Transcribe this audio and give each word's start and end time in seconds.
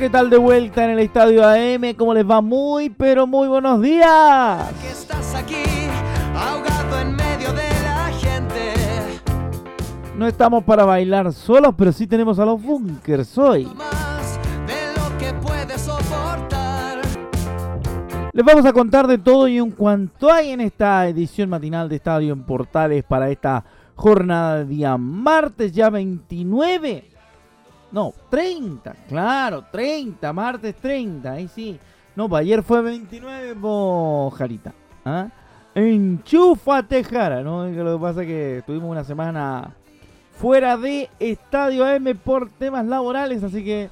¿Qué 0.00 0.08
tal 0.08 0.30
de 0.30 0.38
vuelta 0.38 0.82
en 0.82 0.92
el 0.92 1.00
estadio 1.00 1.46
AM? 1.46 1.94
¿Cómo 1.94 2.14
les 2.14 2.28
va? 2.28 2.40
Muy, 2.40 2.88
pero 2.88 3.26
muy 3.26 3.48
buenos 3.48 3.82
días. 3.82 4.72
estás 4.82 5.34
aquí, 5.34 5.62
ahogado 6.34 7.00
en 7.00 7.14
medio 7.14 7.52
de 7.52 7.68
la 7.84 8.10
gente. 8.18 8.72
No 10.16 10.26
estamos 10.26 10.64
para 10.64 10.86
bailar 10.86 11.30
solos, 11.34 11.74
pero 11.76 11.92
sí 11.92 12.06
tenemos 12.06 12.38
a 12.38 12.46
los 12.46 12.62
bunkers 12.62 13.36
hoy. 13.36 13.68
Les 18.32 18.44
vamos 18.46 18.64
a 18.64 18.72
contar 18.72 19.06
de 19.06 19.18
todo 19.18 19.48
y 19.48 19.58
en 19.58 19.70
cuanto 19.70 20.32
hay 20.32 20.52
en 20.52 20.62
esta 20.62 21.06
edición 21.08 21.50
matinal 21.50 21.90
de 21.90 21.96
Estadio 21.96 22.32
en 22.32 22.42
Portales 22.44 23.04
para 23.04 23.28
esta 23.28 23.64
jornada 23.96 24.58
de 24.60 24.64
día 24.64 24.96
martes 24.96 25.72
ya 25.72 25.90
29 25.90 27.09
no, 27.92 28.12
30, 28.30 28.94
claro, 29.08 29.64
30, 29.70 30.32
martes 30.32 30.74
30, 30.76 31.32
ahí 31.32 31.48
sí. 31.48 31.78
No, 32.14 32.34
ayer 32.36 32.62
fue 32.62 32.82
29, 32.82 33.56
Jarita. 34.36 34.72
¿ah? 35.04 35.28
Enchúfate, 35.74 37.04
¿no? 37.42 37.66
Lo 37.66 37.98
que 37.98 38.02
pasa 38.02 38.22
es 38.22 38.26
que 38.26 38.62
tuvimos 38.66 38.90
una 38.90 39.04
semana 39.04 39.74
fuera 40.32 40.76
de 40.76 41.08
Estadio 41.18 41.84
AM 41.84 42.16
por 42.24 42.50
temas 42.50 42.86
laborales, 42.86 43.42
así 43.42 43.64
que 43.64 43.90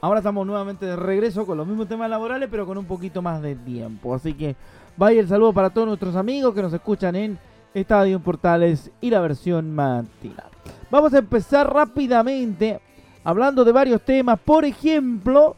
ahora 0.00 0.20
estamos 0.20 0.46
nuevamente 0.46 0.86
de 0.86 0.96
regreso 0.96 1.46
con 1.46 1.58
los 1.58 1.66
mismos 1.66 1.88
temas 1.88 2.10
laborales, 2.10 2.48
pero 2.50 2.66
con 2.66 2.78
un 2.78 2.86
poquito 2.86 3.22
más 3.22 3.42
de 3.42 3.56
tiempo. 3.56 4.14
Así 4.14 4.34
que 4.34 4.56
vaya 4.96 5.20
el 5.20 5.28
saludo 5.28 5.52
para 5.52 5.70
todos 5.70 5.88
nuestros 5.88 6.14
amigos 6.14 6.54
que 6.54 6.62
nos 6.62 6.72
escuchan 6.72 7.16
en 7.16 7.38
Estadio 7.74 8.20
Portales 8.20 8.90
y 9.00 9.10
la 9.10 9.20
versión 9.20 9.74
matinal. 9.74 10.50
Vamos 10.90 11.12
a 11.14 11.18
empezar 11.18 11.72
rápidamente 11.72 12.80
hablando 13.24 13.64
de 13.64 13.72
varios 13.72 14.02
temas. 14.02 14.38
Por 14.38 14.64
ejemplo, 14.64 15.56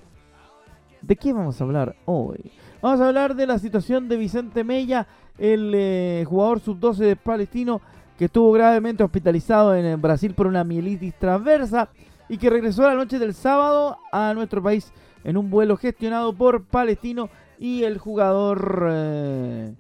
¿de 1.02 1.16
qué 1.16 1.32
vamos 1.32 1.60
a 1.60 1.64
hablar 1.64 1.96
hoy? 2.04 2.52
Vamos 2.82 3.00
a 3.00 3.08
hablar 3.08 3.34
de 3.34 3.46
la 3.46 3.58
situación 3.58 4.08
de 4.08 4.16
Vicente 4.16 4.64
Mella, 4.64 5.06
el 5.38 5.72
eh, 5.74 6.24
jugador 6.26 6.60
sub-12 6.60 6.96
de 6.96 7.16
Palestino 7.16 7.80
que 8.18 8.26
estuvo 8.26 8.52
gravemente 8.52 9.02
hospitalizado 9.02 9.74
en 9.74 10.00
Brasil 10.00 10.34
por 10.34 10.46
una 10.46 10.62
mielitis 10.62 11.14
transversa 11.14 11.88
y 12.28 12.36
que 12.36 12.50
regresó 12.50 12.82
la 12.82 12.94
noche 12.94 13.18
del 13.18 13.32
sábado 13.32 13.96
a 14.12 14.34
nuestro 14.34 14.62
país 14.62 14.92
en 15.24 15.36
un 15.36 15.48
vuelo 15.48 15.76
gestionado 15.76 16.34
por 16.34 16.64
Palestino 16.64 17.30
y 17.58 17.84
el 17.84 17.98
jugador 17.98 18.88
eh, 18.90 19.74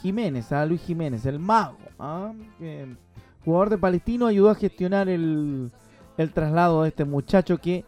Jiménez, 0.00 0.50
a 0.52 0.64
Luis 0.64 0.80
Jiménez, 0.82 1.26
el 1.26 1.38
mago. 1.38 1.76
¿ah? 1.98 2.32
jugador 3.44 3.70
de 3.70 3.78
Palestino 3.78 4.26
ayudó 4.26 4.50
a 4.50 4.54
gestionar 4.54 5.08
el, 5.08 5.70
el 6.18 6.32
traslado 6.32 6.82
de 6.82 6.88
este 6.88 7.06
muchacho 7.06 7.56
que 7.56 7.84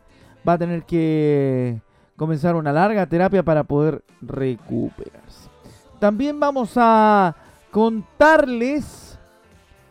va 0.48 0.54
a 0.54 0.58
tener 0.58 0.84
que 0.84 1.82
comenzar 2.16 2.54
una 2.54 2.72
larga 2.72 3.06
terapia 3.06 3.42
para 3.42 3.64
poder 3.64 4.02
recuperarse. 4.22 5.50
También 5.98 6.40
vamos 6.40 6.72
a 6.76 7.36
contarles, 7.70 9.18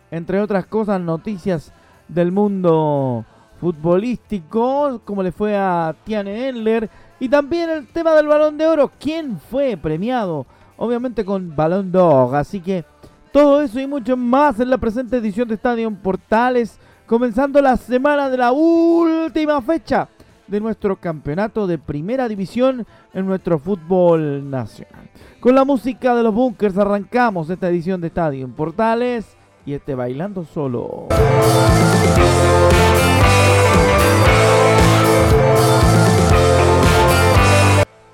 entre 0.09 0.41
otras 0.41 0.65
cosas, 0.65 0.99
noticias 0.99 1.71
del 2.07 2.31
mundo 2.31 3.25
futbolístico, 3.59 5.01
como 5.05 5.21
le 5.21 5.31
fue 5.31 5.55
a 5.55 5.95
Tiane 6.03 6.47
Endler, 6.49 6.89
y 7.19 7.27
también 7.27 7.69
el 7.69 7.87
tema 7.87 8.15
del 8.15 8.27
balón 8.27 8.57
de 8.57 8.65
oro, 8.65 8.91
quién 8.99 9.37
fue 9.37 9.75
premiado, 9.75 10.45
obviamente 10.77 11.25
con 11.25 11.55
balón 11.55 11.91
Dog, 11.91 12.35
así 12.35 12.61
que 12.61 12.85
todo 13.31 13.61
eso 13.61 13.79
y 13.79 13.85
mucho 13.85 14.15
más 14.17 14.59
en 14.59 14.69
la 14.69 14.77
presente 14.77 15.17
edición 15.17 15.47
de 15.47 15.55
Estadio 15.55 15.91
Portales 15.91 16.79
comenzando 17.09 17.59
la 17.59 17.75
semana 17.75 18.29
de 18.29 18.37
la 18.37 18.51
última 18.51 19.59
fecha 19.63 20.07
de 20.45 20.59
nuestro 20.59 20.95
campeonato 20.95 21.65
de 21.65 21.79
primera 21.79 22.27
división 22.27 22.85
en 23.15 23.25
nuestro 23.25 23.57
fútbol 23.57 24.47
nacional. 24.47 25.09
Con 25.39 25.55
la 25.55 25.65
música 25.65 26.13
de 26.13 26.21
los 26.21 26.35
bunkers 26.35 26.77
arrancamos 26.77 27.49
esta 27.49 27.67
edición 27.67 27.99
de 27.99 28.07
Estadio 28.07 28.45
en 28.45 28.53
Portales 28.53 29.35
y 29.65 29.73
este 29.73 29.95
Bailando 29.95 30.43
Solo. 30.43 31.07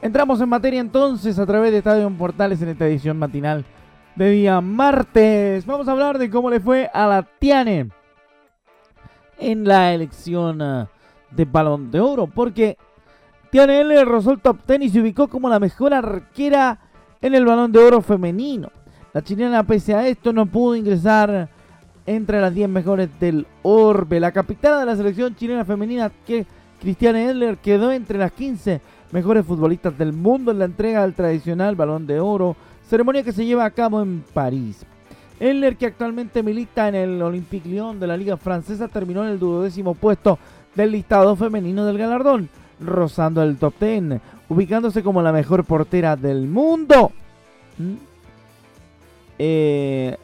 Entramos 0.02 0.40
en 0.40 0.48
materia 0.48 0.80
entonces 0.80 1.38
a 1.38 1.46
través 1.46 1.74
de 1.74 1.80
Estadio 1.80 2.08
en 2.08 2.16
Portales 2.16 2.62
en 2.62 2.70
esta 2.70 2.88
edición 2.88 3.20
matinal 3.20 3.66
de 4.16 4.30
día 4.30 4.62
martes. 4.62 5.66
Vamos 5.66 5.90
a 5.90 5.92
hablar 5.92 6.18
de 6.18 6.30
cómo 6.30 6.50
le 6.50 6.62
fue 6.62 6.90
a 6.94 7.08
la 7.08 7.24
Tiane 7.24 7.90
en 9.38 9.66
la 9.66 9.94
elección 9.94 10.62
ah, 10.62 10.88
de 11.32 11.46
Balón 11.46 11.92
de 11.92 12.00
Oro, 12.00 12.28
porque 12.28 12.78
Tiane 13.52 13.82
L 13.82 14.06
rozó 14.06 14.32
el 14.32 14.40
top 14.40 14.60
ten 14.66 14.84
y 14.84 14.90
se 14.90 15.00
ubicó 15.00 15.28
como 15.28 15.50
la 15.50 15.60
mejor 15.60 15.94
arquera 15.94 16.80
en 17.22 17.36
el 17.36 17.46
Balón 17.46 17.72
de 17.72 17.80
Oro 17.80 18.02
femenino. 18.02 18.70
La 19.14 19.22
chilena, 19.22 19.64
pese 19.64 19.94
a 19.94 20.08
esto, 20.08 20.34
no 20.34 20.46
pudo 20.46 20.76
ingresar 20.76 21.48
entre 22.06 22.42
las 22.42 22.54
10 22.54 22.70
mejores 22.70 23.10
del 23.20 23.48
Orbe. 23.64 24.20
La 24.20 24.32
capitana 24.32 24.80
de 24.80 24.86
la 24.86 24.96
selección 24.96 25.36
chilena 25.36 25.64
femenina, 25.64 26.12
que 26.26 26.46
Cristiane 26.82 27.30
Eller, 27.30 27.58
quedó 27.58 27.92
entre 27.92 28.20
las 28.20 28.32
15 28.34 28.82
mejores 29.12 29.46
futbolistas 29.46 29.98
del 29.98 30.12
mundo 30.12 30.52
en 30.52 30.60
la 30.60 30.66
entrega 30.66 31.04
del 31.04 31.14
tradicional 31.14 31.76
Balón 31.76 32.06
de 32.06 32.20
Oro, 32.20 32.56
ceremonia 32.90 33.24
que 33.24 33.32
se 33.32 33.46
lleva 33.46 33.64
a 33.64 33.72
cabo 33.72 34.02
en 34.02 34.24
París. 34.34 34.86
Eller, 35.40 35.76
que 35.76 35.88
actualmente 35.88 36.44
milita 36.44 36.88
en 36.88 36.96
el 36.96 37.22
Olympique 37.22 37.68
Lyon 37.68 38.00
de 38.00 38.08
la 38.08 38.18
Liga 38.18 38.38
Francesa, 38.38 38.88
terminó 38.88 39.24
en 39.24 39.32
el 39.32 39.40
duodécimo 39.40 39.94
puesto 39.94 40.40
del 40.76 40.92
listado 40.92 41.36
femenino 41.36 41.86
del 41.86 41.98
galardón, 41.98 42.50
rozando 42.80 43.44
el 43.44 43.58
top 43.58 43.74
10, 43.80 44.22
ubicándose 44.50 45.04
como 45.04 45.22
la 45.22 45.32
mejor 45.32 45.66
portera 45.66 46.16
del 46.16 46.48
mundo. 46.48 47.12
¿Mm? 47.78 47.94
Eh, 49.40 50.18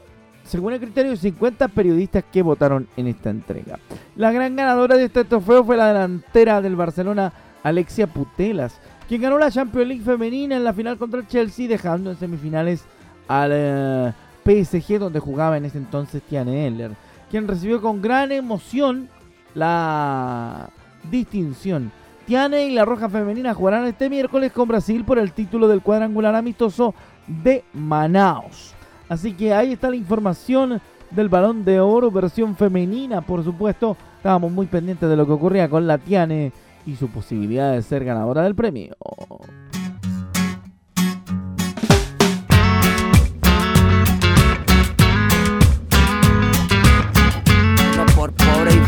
según 0.46 0.74
el 0.74 0.80
criterio 0.80 1.12
de 1.12 1.18
50 1.18 1.68
periodistas 1.70 2.24
que 2.32 2.42
votaron 2.42 2.88
en 2.98 3.08
esta 3.08 3.30
entrega. 3.30 3.80
La 4.16 4.32
gran 4.32 4.56
ganadora 4.56 4.98
de 4.98 5.06
este 5.06 5.24
trofeo 5.24 5.64
fue 5.64 5.78
la 5.78 5.88
delantera 5.88 6.62
del 6.62 6.76
Barcelona, 6.76 7.32
Alexia 7.64 8.08
Putelas, 8.08 8.80
quien 9.08 9.22
ganó 9.22 9.38
la 9.38 9.52
Champions 9.52 9.88
League 9.88 10.04
femenina 10.04 10.56
en 10.56 10.64
la 10.64 10.74
final 10.74 10.98
contra 10.98 11.20
el 11.20 11.28
Chelsea, 11.28 11.68
dejando 11.68 12.12
en 12.12 12.18
semifinales 12.18 12.84
al... 13.28 13.52
Eh, 13.54 14.14
PSG 14.44 15.00
donde 15.00 15.20
jugaba 15.20 15.58
en 15.58 15.66
ese 15.66 15.78
entonces 15.78 16.22
Tiane 16.24 16.68
Eller, 16.68 16.92
quien 17.30 17.48
recibió 17.48 17.82
con 17.82 18.02
gran 18.02 18.32
emoción 18.32 19.10
la 19.54 20.70
distinción. 21.10 21.92
Tiane 22.26 22.66
y 22.66 22.74
la 22.74 22.86
Roja 22.86 23.10
Femenina 23.10 23.54
jugarán 23.54 23.86
este 23.86 24.10
miércoles 24.10 24.52
con 24.52 24.68
Brasil 24.68 25.04
por 25.04 25.18
el 25.20 25.34
título 25.34 25.68
del 25.68 25.82
cuadrangular 25.82 26.36
amistoso 26.36 26.94
de 27.28 27.64
Manaus. 27.74 28.74
Así 29.10 29.34
que 29.34 29.54
ahí 29.54 29.74
está 29.74 29.90
la 29.90 29.96
información 29.96 30.82
del 31.10 31.30
balón 31.30 31.66
de 31.66 31.80
oro 31.80 32.10
versión 32.12 32.56
femenina, 32.56 33.22
por 33.22 33.44
supuesto. 33.44 33.98
Estábamos 34.18 34.52
muy 34.52 34.68
pendientes 34.68 35.10
de 35.10 35.18
lo 35.18 35.26
que 35.26 35.34
ocurría 35.34 35.70
con 35.70 35.88
la 35.88 35.98
Tiane 35.98 36.52
y 36.86 36.96
su 36.96 37.10
posibilidad 37.10 37.74
de 37.74 37.82
ser 37.82 38.06
ganadora 38.06 38.44
del 38.44 38.56
premio. 38.56 38.96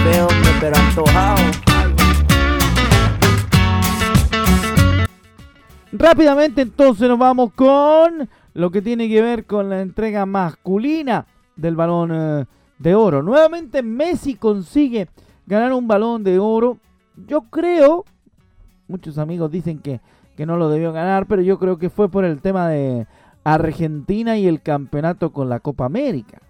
Pero 0.04 0.28
Rápidamente 5.92 6.62
entonces 6.62 7.08
nos 7.08 7.20
vamos 7.20 7.54
con 7.54 8.30
lo 8.54 8.72
que 8.72 8.82
tiene 8.82 9.08
que 9.08 9.22
ver 9.22 9.46
con 9.46 9.70
la 9.70 9.82
entrega 9.82 10.26
masculina 10.26 11.26
del 11.56 11.76
balón 11.76 12.12
eh, 12.14 12.46
de 12.80 12.96
oro. 12.96 13.22
Nuevamente 13.22 13.82
Messi 13.84 14.36
consigue 14.36 15.08
ganar 15.46 15.74
un 15.74 15.88
balón 15.88 16.24
de 16.24 16.40
oro 16.40 16.80
yo 17.16 17.42
creo, 17.44 18.06
muchos 18.88 19.18
amigos 19.18 19.52
dicen 19.52 19.80
que, 19.80 20.02
que 20.36 20.46
no 20.46 20.58
lo 20.58 20.70
debió 20.70 20.92
ganar, 20.92 21.28
pero 21.28 21.42
yo 21.42 21.60
creo 21.60 21.78
que 21.78 21.90
fue 21.90 22.10
por 22.10 22.26
el 22.26 22.42
tema 22.42 22.68
de 22.68 23.08
Argentina 23.44 24.38
y 24.38 24.48
el 24.48 24.62
campeonato 24.62 25.32
con 25.32 25.50
la 25.50 25.60
Copa 25.60 25.86
América. 25.86 26.42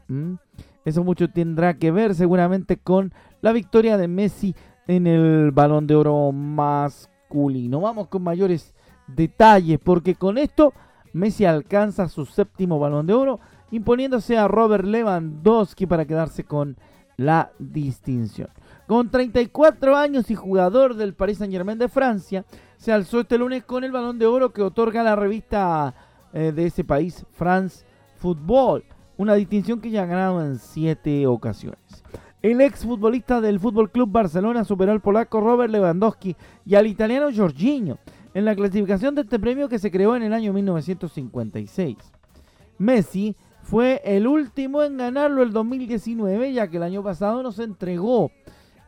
Eso 0.86 1.04
mucho 1.04 1.30
tendrá 1.30 1.76
que 1.76 1.92
ver 1.92 2.16
seguramente 2.16 2.78
con 2.78 3.14
la 3.44 3.52
victoria 3.52 3.98
de 3.98 4.08
Messi 4.08 4.56
en 4.88 5.06
el 5.06 5.52
balón 5.52 5.86
de 5.86 5.96
oro 5.96 6.32
masculino. 6.32 7.82
Vamos 7.82 8.08
con 8.08 8.24
mayores 8.24 8.74
detalles, 9.06 9.80
porque 9.84 10.16
con 10.16 10.38
esto 10.38 10.74
Messi 11.12 11.44
alcanza 11.44 12.08
su 12.08 12.26
séptimo 12.26 12.80
balón 12.80 13.06
de 13.06 13.14
oro, 13.14 13.42
imponiéndose 13.70 14.38
a 14.38 14.48
Robert 14.48 14.86
Lewandowski 14.86 15.86
para 15.86 16.06
quedarse 16.06 16.46
con 16.46 16.78
la 17.18 17.52
distinción. 17.60 18.48
Con 18.88 19.12
34 19.12 19.98
años 19.98 20.32
y 20.32 20.36
jugador 20.36 20.96
del 20.96 21.14
Paris 21.14 21.40
Saint 21.40 21.54
Germain 21.54 21.78
de 21.78 21.90
Francia, 21.90 22.46
se 22.78 22.94
alzó 22.94 23.20
este 23.20 23.38
lunes 23.38 23.66
con 23.66 23.84
el 23.84 23.92
balón 23.92 24.20
de 24.20 24.26
oro 24.26 24.54
que 24.54 24.62
otorga 24.62 25.04
la 25.04 25.18
revista 25.18 25.94
eh, 26.32 26.54
de 26.56 26.68
ese 26.68 26.86
país, 26.86 27.26
France 27.34 27.86
Football, 28.20 28.86
una 29.18 29.34
distinción 29.34 29.82
que 29.82 29.90
ya 29.90 30.04
ha 30.04 30.06
ganado 30.06 30.42
en 30.46 30.58
7 30.58 31.28
ocasiones. 31.28 32.04
El 32.44 32.60
ex 32.60 32.84
futbolista 32.84 33.40
del 33.40 33.58
Fútbol 33.58 33.90
Club 33.90 34.12
Barcelona 34.12 34.66
superó 34.66 34.92
al 34.92 35.00
polaco 35.00 35.40
Robert 35.40 35.72
Lewandowski 35.72 36.36
y 36.66 36.76
al 36.76 36.88
italiano 36.88 37.30
Jorginho 37.34 38.00
en 38.34 38.44
la 38.44 38.54
clasificación 38.54 39.16
de 39.16 39.22
este 39.22 39.40
premio 39.40 39.70
que 39.70 39.80
se 39.80 39.90
creó 39.90 40.14
en 40.18 40.24
el 40.24 40.34
año 40.34 40.52
1956. 40.52 41.96
Messi 42.80 43.38
fue 43.62 44.02
el 44.04 44.28
último 44.28 44.84
en 44.84 44.98
ganarlo 44.98 45.42
el 45.42 45.54
2019, 45.54 46.52
ya 46.52 46.68
que 46.68 46.76
el 46.76 46.84
año 46.84 47.02
pasado 47.02 47.44
nos 47.44 47.60
entregó 47.60 48.30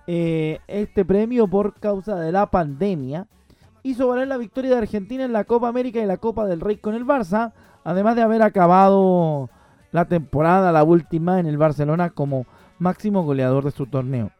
eh, 0.06 0.60
este 0.68 1.06
premio 1.06 1.48
por 1.48 1.80
causa 1.80 2.20
de 2.20 2.34
la 2.34 2.52
pandemia. 2.52 3.26
Hizo 3.84 4.10
valer 4.10 4.28
la 4.28 4.36
victoria 4.36 4.72
de 4.72 4.80
Argentina 4.80 5.24
en 5.24 5.32
la 5.32 5.46
Copa 5.46 5.70
América 5.70 6.02
y 6.02 6.06
la 6.06 6.18
Copa 6.18 6.46
del 6.46 6.60
Rey 6.60 6.76
con 6.76 6.94
el 6.94 7.06
Barça, 7.06 7.54
además 7.86 8.18
de 8.18 8.22
haber 8.22 8.42
acabado 8.42 9.50
la 9.94 10.10
temporada, 10.10 10.74
la 10.74 10.84
última, 10.84 11.40
en 11.40 11.46
el 11.46 11.58
Barcelona 11.58 12.10
como 12.10 12.46
máximo 12.80 13.24
goleador 13.24 13.64
de 13.64 13.72
su 13.72 13.88
torneo. 13.88 14.32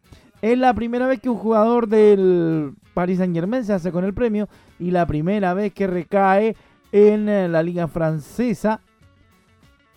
Es 0.42 0.58
la 0.58 0.74
primera 0.74 1.08
vez 1.08 1.20
que 1.20 1.30
un 1.30 1.38
jugador 1.38 1.88
del 1.88 2.74
Paris 2.94 3.18
Saint 3.18 3.34
Germain 3.34 3.64
se 3.64 3.74
hace 3.74 3.92
con 3.92 4.04
el 4.04 4.14
premio 4.14 4.48
y 4.80 4.92
la 4.92 5.06
primera 5.06 5.54
vez 5.54 5.74
que 5.74 5.88
recae 5.88 6.56
en 6.92 7.30
eh, 7.30 7.48
la 7.48 7.64
liga 7.64 7.88
francesa 7.88 8.82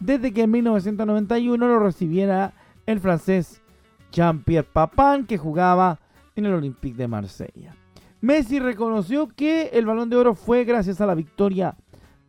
desde 0.00 0.32
que 0.32 0.42
en 0.42 0.50
1991 0.50 1.66
lo 1.66 1.78
recibiera 1.78 2.54
el 2.86 3.00
francés 3.00 3.60
Jean-Pierre 4.12 4.68
Papin 4.72 5.26
que 5.26 5.38
jugaba 5.38 5.98
en 6.36 6.46
el 6.46 6.54
Olympique 6.54 6.96
de 6.96 7.08
Marsella. 7.08 7.74
Messi 8.20 8.58
reconoció 8.58 9.28
que 9.28 9.70
el 9.72 9.86
balón 9.86 10.10
de 10.10 10.16
oro 10.16 10.34
fue 10.34 10.64
gracias 10.64 11.00
a 11.00 11.06
la 11.06 11.14
victoria 11.14 11.76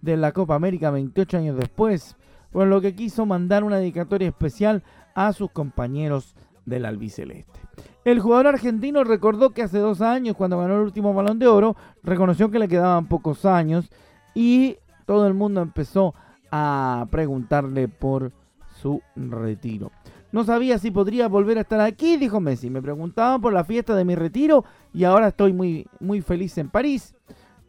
de 0.01 0.17
la 0.17 0.31
Copa 0.31 0.55
América 0.55 0.91
28 0.91 1.37
años 1.37 1.57
después, 1.57 2.15
por 2.51 2.67
lo 2.67 2.81
que 2.81 2.95
quiso 2.95 3.25
mandar 3.25 3.63
una 3.63 3.77
dedicatoria 3.77 4.27
especial 4.27 4.83
a 5.15 5.33
sus 5.33 5.51
compañeros 5.51 6.35
del 6.65 6.85
albiceleste. 6.85 7.59
El 8.05 8.19
jugador 8.19 8.47
argentino 8.47 9.03
recordó 9.03 9.51
que 9.51 9.63
hace 9.63 9.79
dos 9.79 10.01
años, 10.01 10.35
cuando 10.35 10.57
ganó 10.57 10.75
el 10.75 10.81
último 10.83 11.13
balón 11.13 11.39
de 11.39 11.47
oro, 11.47 11.75
reconoció 12.03 12.49
que 12.49 12.59
le 12.59 12.67
quedaban 12.67 13.07
pocos 13.07 13.45
años 13.45 13.89
y 14.33 14.77
todo 15.05 15.27
el 15.27 15.33
mundo 15.33 15.61
empezó 15.61 16.13
a 16.51 17.07
preguntarle 17.11 17.87
por 17.87 18.31
su 18.81 19.01
retiro. 19.15 19.91
No 20.31 20.43
sabía 20.43 20.77
si 20.77 20.91
podría 20.91 21.27
volver 21.27 21.57
a 21.57 21.61
estar 21.61 21.81
aquí, 21.81 22.17
dijo 22.17 22.39
Messi. 22.39 22.69
Me 22.69 22.81
preguntaban 22.81 23.41
por 23.41 23.51
la 23.51 23.63
fiesta 23.63 23.95
de 23.95 24.05
mi 24.05 24.15
retiro 24.15 24.63
y 24.93 25.03
ahora 25.03 25.29
estoy 25.29 25.53
muy, 25.53 25.87
muy 25.99 26.21
feliz 26.21 26.57
en 26.59 26.69
París, 26.69 27.15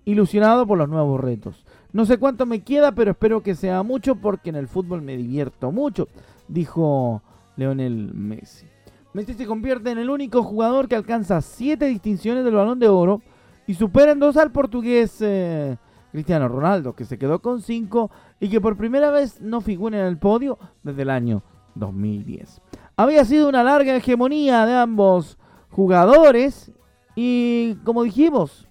ilusionado 0.04 0.66
por 0.66 0.76
los 0.76 0.88
nuevos 0.88 1.18
retos. 1.20 1.64
No 1.92 2.04
sé 2.04 2.18
cuánto 2.18 2.46
me 2.46 2.60
queda, 2.60 2.92
pero 2.92 3.12
espero 3.12 3.42
que 3.42 3.54
sea 3.54 3.82
mucho 3.82 4.16
porque 4.16 4.50
en 4.50 4.56
el 4.56 4.68
fútbol 4.68 5.02
me 5.02 5.16
divierto 5.16 5.72
mucho, 5.72 6.08
dijo 6.50 7.22
Leonel 7.56 8.12
Messi. 8.14 8.66
Messi 9.12 9.34
se 9.34 9.46
convierte 9.46 9.90
en 9.90 9.98
el 9.98 10.10
único 10.10 10.42
jugador 10.42 10.88
que 10.88 10.94
alcanza 10.94 11.40
siete 11.40 11.86
distinciones 11.86 12.44
del 12.44 12.54
balón 12.54 12.78
de 12.78 12.88
oro 12.88 13.22
y 13.66 13.74
supera 13.74 14.12
en 14.12 14.20
dos 14.20 14.36
al 14.36 14.52
portugués 14.52 15.16
eh, 15.20 15.76
Cristiano 16.12 16.48
Ronaldo, 16.48 16.94
que 16.94 17.04
se 17.04 17.18
quedó 17.18 17.40
con 17.40 17.60
cinco 17.60 18.10
y 18.38 18.48
que 18.48 18.60
por 18.60 18.76
primera 18.76 19.10
vez 19.10 19.40
no 19.40 19.60
figura 19.60 19.98
en 20.00 20.06
el 20.06 20.18
podio 20.18 20.58
desde 20.82 21.02
el 21.02 21.10
año 21.10 21.42
2010. 21.74 22.60
Había 22.96 23.24
sido 23.24 23.48
una 23.48 23.64
larga 23.64 23.96
hegemonía 23.96 24.66
de 24.66 24.74
ambos 24.74 25.38
jugadores 25.70 26.72
y 27.14 27.76
como 27.84 28.02
dijimos, 28.02 28.68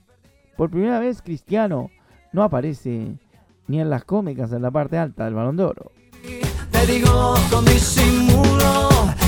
por 0.58 0.70
primera 0.70 1.00
vez 1.00 1.22
Cristiano 1.22 1.90
no 2.32 2.44
aparece 2.44 3.18
ni 3.68 3.80
en 3.80 3.90
las 3.90 4.04
cómicas 4.04 4.52
en 4.52 4.62
la 4.62 4.72
parte 4.72 4.98
alta 4.98 5.26
del 5.26 5.34
balón 5.34 5.58
de 5.58 5.64
oro. 5.64 5.92
Te 6.80 6.94
digo 6.94 7.36
con 7.52 7.66
disimulo 7.66 8.88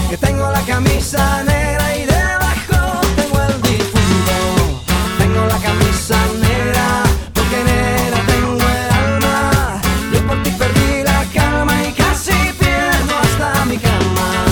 que 0.09 0.15
tengo 0.15 0.49
la 0.51 0.61
camisa 0.61 1.43
negra 1.43 1.97
y 1.97 2.05
debajo 2.05 3.01
tengo 3.17 3.41
el 3.41 3.61
difunto. 3.61 4.81
Tengo 5.17 5.45
la 5.47 5.57
camisa 5.57 6.15
negra 6.39 7.03
porque 7.33 7.57
negra 7.65 8.19
tengo 8.25 8.55
el 8.55 8.89
alma. 9.03 9.81
Yo 10.13 10.27
por 10.27 10.41
ti 10.43 10.51
perdí 10.51 11.03
la 11.03 11.25
calma 11.33 11.73
y 11.83 11.91
casi 11.91 12.31
pierdo 12.57 13.15
hasta 13.19 13.65
mi 13.65 13.77
cama. 13.77 14.45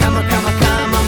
Cama, 0.00 0.26
cama, 0.28 0.50
cama. 0.58 0.98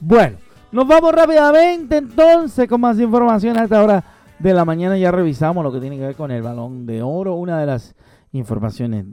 Bueno, 0.00 0.38
nos 0.72 0.88
vamos 0.88 1.14
rápidamente 1.14 1.96
entonces 1.96 2.68
con 2.68 2.80
más 2.80 2.98
información 2.98 3.56
a 3.56 3.62
esta 3.62 3.84
hora 3.84 4.02
de 4.40 4.52
la 4.52 4.64
mañana. 4.64 4.98
Ya 4.98 5.12
revisamos 5.12 5.62
lo 5.62 5.70
que 5.70 5.78
tiene 5.78 5.96
que 5.96 6.06
ver 6.06 6.16
con 6.16 6.32
el 6.32 6.42
balón 6.42 6.86
de 6.86 7.02
oro. 7.04 7.36
Una 7.36 7.60
de 7.60 7.66
las 7.66 7.94
informaciones 8.32 9.06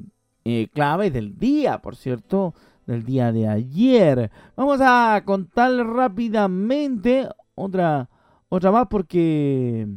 eh, 0.49 0.69
claves 0.73 1.11
del 1.11 1.37
día, 1.37 1.79
por 1.79 1.97
cierto, 1.97 2.53
del 2.85 3.03
día 3.03 3.33
de 3.33 3.49
ayer. 3.49 4.31
Vamos 4.55 4.79
a 4.81 5.21
contar 5.25 5.73
rápidamente 5.73 7.27
otra, 7.53 8.07
otra 8.47 8.71
más 8.71 8.87
porque, 8.87 9.89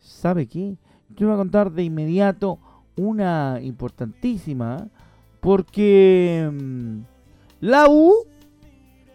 ¿sabe 0.00 0.48
qué? 0.48 0.76
Yo 1.10 1.28
voy 1.28 1.34
a 1.34 1.38
contar 1.38 1.70
de 1.70 1.84
inmediato 1.84 2.58
una 2.96 3.60
importantísima 3.62 4.88
porque 5.38 6.50
mm, 6.52 6.98
la 7.60 7.88
U, 7.88 8.12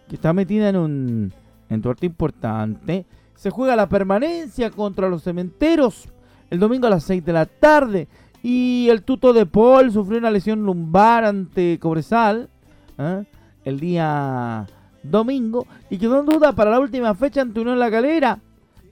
que 0.07 0.15
está 0.15 0.31
metida 0.31 0.69
en 0.69 0.77
un 0.77 1.33
entuerto 1.67 2.05
importante, 2.05 3.05
se 3.35 3.49
juega 3.49 3.75
la 3.75 3.89
permanencia 3.89 4.71
contra 4.71 5.09
los 5.09 5.21
cementeros 5.21 6.07
el 6.51 6.59
domingo 6.59 6.85
a 6.85 6.91
las 6.91 7.05
6 7.05 7.25
de 7.25 7.33
la 7.33 7.45
tarde. 7.47 8.07
Y 8.43 8.89
el 8.89 9.03
tuto 9.03 9.33
de 9.33 9.45
Paul 9.45 9.91
sufrió 9.91 10.17
una 10.17 10.31
lesión 10.31 10.63
lumbar 10.63 11.25
ante 11.25 11.77
Cobresal 11.79 12.49
¿eh? 12.97 13.23
el 13.65 13.79
día 13.79 14.65
domingo 15.03 15.67
y 15.89 15.97
quedó 15.97 16.19
en 16.19 16.25
duda 16.25 16.53
para 16.53 16.71
la 16.71 16.79
última 16.79 17.13
fecha 17.13 17.41
ante 17.41 17.59
Unión 17.59 17.79
La 17.79 17.89
Galera, 17.89 18.39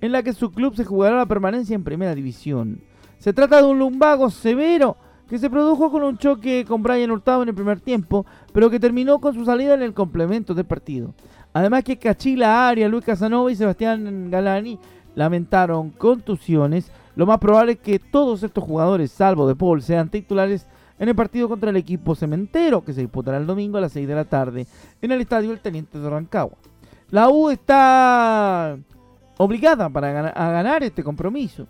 en 0.02 0.12
la 0.12 0.24
que 0.24 0.34
su 0.34 0.52
club 0.52 0.76
se 0.76 0.86
jugará 0.86 1.18
la 1.18 1.26
permanencia 1.26 1.76
en 1.76 1.84
primera 1.84 2.16
división. 2.16 2.82
Se 3.18 3.34
trata 3.34 3.58
de 3.58 3.68
un 3.68 3.80
lumbago 3.80 4.30
severo 4.30 4.96
que 5.30 5.38
se 5.38 5.50
produjo 5.50 5.92
con 5.92 6.04
un 6.04 6.18
choque 6.18 6.66
con 6.68 6.82
Brian 6.82 7.12
Hurtado 7.12 7.44
en 7.44 7.50
el 7.50 7.56
primer 7.56 7.80
tiempo, 7.80 8.26
pero 8.52 8.70
que 8.70 8.80
terminó 8.80 9.20
con 9.20 9.34
su 9.34 9.46
salida 9.46 9.76
en 9.76 9.84
el 9.84 9.94
complemento 9.94 10.54
del 10.54 10.66
partido. 10.66 11.14
Además 11.54 11.84
que 11.84 11.98
Cachila 11.98 12.68
Aria, 12.68 12.88
Luis 12.88 13.06
Casanova 13.06 13.52
y 13.52 13.56
Sebastián 13.56 14.30
Galani 14.32 14.80
lamentaron 15.16 15.92
contusiones. 15.92 16.92
Lo 17.20 17.26
más 17.26 17.40
probable 17.40 17.74
es 17.74 17.80
que 17.80 18.00
todos 18.00 18.44
estos 18.44 18.64
jugadores, 18.64 19.12
salvo 19.12 19.46
de 19.46 19.54
Paul, 19.54 19.82
sean 19.82 20.08
titulares 20.08 20.66
en 20.98 21.10
el 21.10 21.16
partido 21.16 21.50
contra 21.50 21.70
el 21.70 21.76
equipo 21.76 22.16
cementero 22.16 22.82
que 22.82 22.94
se 22.94 23.02
disputará 23.02 23.36
el 23.36 23.46
domingo 23.46 23.78
a 23.78 23.82
las 23.82 23.92
6 23.92 24.08
de 24.08 24.16
la 24.16 24.24
tarde 24.24 24.66
en 25.02 25.12
el 25.12 25.20
estadio 25.20 25.52
El 25.52 25.60
Teniente 25.60 26.00
de 26.00 26.10
Rancagua. 26.10 26.58
La 27.12 27.28
U 27.28 27.50
está 27.50 28.78
obligada 29.36 29.90
para 29.90 30.30
a 30.30 30.52
ganar 30.52 30.82
este 30.82 31.04
compromiso 31.04 31.68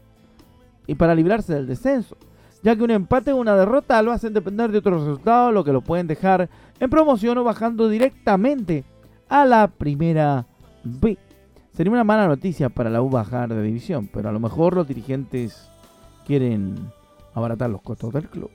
y 0.85 0.93
para 0.93 1.15
librarse 1.15 1.55
del 1.55 1.65
descenso, 1.65 2.15
ya 2.61 2.75
que 2.75 2.83
un 2.83 2.91
empate 2.91 3.31
o 3.31 3.37
una 3.37 3.55
derrota 3.55 4.03
lo 4.03 4.11
hacen 4.11 4.35
depender 4.35 4.71
de 4.71 4.77
otros 4.77 5.01
resultados, 5.01 5.51
lo 5.51 5.63
que 5.63 5.73
lo 5.73 5.81
pueden 5.81 6.05
dejar 6.05 6.47
en 6.79 6.89
promoción 6.91 7.39
o 7.39 7.43
bajando 7.43 7.89
directamente 7.89 8.83
a 9.27 9.45
la 9.45 9.67
primera 9.67 10.45
B. 10.83 11.17
Sería 11.79 11.93
una 11.93 12.03
mala 12.03 12.27
noticia 12.27 12.67
para 12.67 12.89
la 12.89 13.01
U 13.01 13.09
bajar 13.09 13.47
de 13.47 13.63
división, 13.63 14.09
pero 14.13 14.27
a 14.27 14.33
lo 14.33 14.41
mejor 14.41 14.75
los 14.75 14.85
dirigentes 14.85 15.69
quieren 16.27 16.75
abaratar 17.33 17.69
los 17.69 17.81
costos 17.81 18.11
del 18.11 18.27
club. 18.27 18.51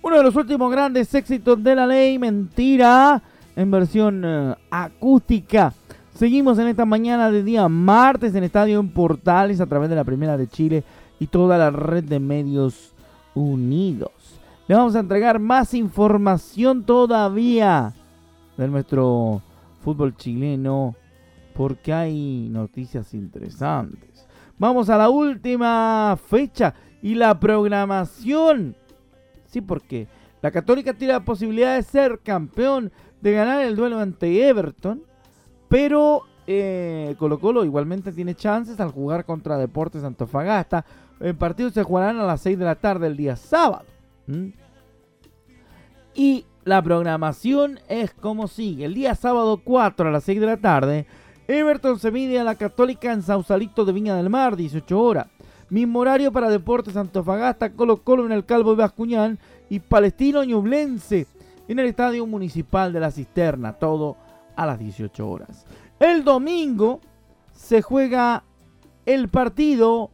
Uno 0.00 0.16
de 0.16 0.22
los 0.22 0.34
últimos 0.34 0.72
grandes 0.72 1.14
éxitos 1.14 1.62
de 1.62 1.74
la 1.74 1.86
ley, 1.86 2.18
mentira, 2.18 3.22
en 3.54 3.70
versión 3.70 4.22
eh, 4.24 4.54
acústica 4.70 5.74
Seguimos 6.22 6.56
en 6.60 6.68
esta 6.68 6.84
mañana 6.84 7.32
de 7.32 7.42
día 7.42 7.66
martes 7.68 8.32
en 8.36 8.44
Estadio 8.44 8.78
en 8.78 8.90
Portales 8.90 9.60
a 9.60 9.66
través 9.66 9.90
de 9.90 9.96
la 9.96 10.04
Primera 10.04 10.36
de 10.36 10.46
Chile 10.46 10.84
y 11.18 11.26
toda 11.26 11.58
la 11.58 11.72
red 11.72 12.04
de 12.04 12.20
medios 12.20 12.94
unidos. 13.34 14.12
Le 14.68 14.76
vamos 14.76 14.94
a 14.94 15.00
entregar 15.00 15.40
más 15.40 15.74
información 15.74 16.84
todavía 16.84 17.92
de 18.56 18.68
nuestro 18.68 19.42
fútbol 19.80 20.14
chileno 20.14 20.94
porque 21.54 21.92
hay 21.92 22.48
noticias 22.48 23.14
interesantes. 23.14 24.24
Vamos 24.58 24.90
a 24.90 24.98
la 24.98 25.10
última 25.10 26.16
fecha 26.24 26.72
y 27.02 27.16
la 27.16 27.40
programación. 27.40 28.76
Sí, 29.46 29.60
porque 29.60 30.06
la 30.40 30.52
Católica 30.52 30.94
tiene 30.94 31.14
la 31.14 31.24
posibilidad 31.24 31.74
de 31.74 31.82
ser 31.82 32.20
campeón, 32.20 32.92
de 33.20 33.32
ganar 33.32 33.60
el 33.62 33.74
duelo 33.74 33.98
ante 33.98 34.46
Everton, 34.46 35.02
pero 35.72 36.24
eh, 36.46 37.16
Colo 37.18 37.40
Colo 37.40 37.64
igualmente 37.64 38.12
tiene 38.12 38.34
chances 38.34 38.78
al 38.78 38.90
jugar 38.90 39.24
contra 39.24 39.56
Deportes 39.56 40.04
Antofagasta. 40.04 40.84
El 41.18 41.34
partido 41.34 41.70
se 41.70 41.82
jugarán 41.82 42.20
a 42.20 42.26
las 42.26 42.42
6 42.42 42.58
de 42.58 42.64
la 42.66 42.74
tarde 42.74 43.06
el 43.06 43.16
día 43.16 43.36
sábado. 43.36 43.86
Y 46.14 46.44
la 46.64 46.82
programación 46.82 47.80
es 47.88 48.12
como 48.12 48.48
sigue. 48.48 48.84
El 48.84 48.92
día 48.92 49.14
sábado 49.14 49.62
4 49.64 50.10
a 50.10 50.12
las 50.12 50.24
6 50.24 50.40
de 50.40 50.46
la 50.46 50.58
tarde, 50.58 51.06
Everton 51.48 51.98
se 51.98 52.10
mide 52.10 52.38
a 52.38 52.44
la 52.44 52.56
Católica 52.56 53.10
en 53.10 53.22
Sausalito 53.22 53.86
de 53.86 53.92
Viña 53.92 54.14
del 54.14 54.28
Mar, 54.28 54.56
18 54.56 55.00
horas. 55.00 55.28
Mismo 55.70 56.00
horario 56.00 56.32
para 56.32 56.50
Deportes 56.50 56.98
Antofagasta, 56.98 57.72
Colo 57.72 58.02
Colo 58.02 58.26
en 58.26 58.32
el 58.32 58.44
Calvo 58.44 58.72
de 58.72 58.82
Bascuñán 58.82 59.38
y 59.70 59.80
Palestino 59.80 60.44
Ñublense 60.44 61.26
en 61.66 61.78
el 61.78 61.86
Estadio 61.86 62.26
Municipal 62.26 62.92
de 62.92 63.00
la 63.00 63.10
Cisterna, 63.10 63.72
todo 63.72 64.18
a 64.56 64.66
las 64.66 64.78
18 64.78 65.28
horas. 65.28 65.66
El 65.98 66.24
domingo 66.24 67.00
se 67.52 67.82
juega 67.82 68.44
el 69.06 69.28
partido 69.28 70.10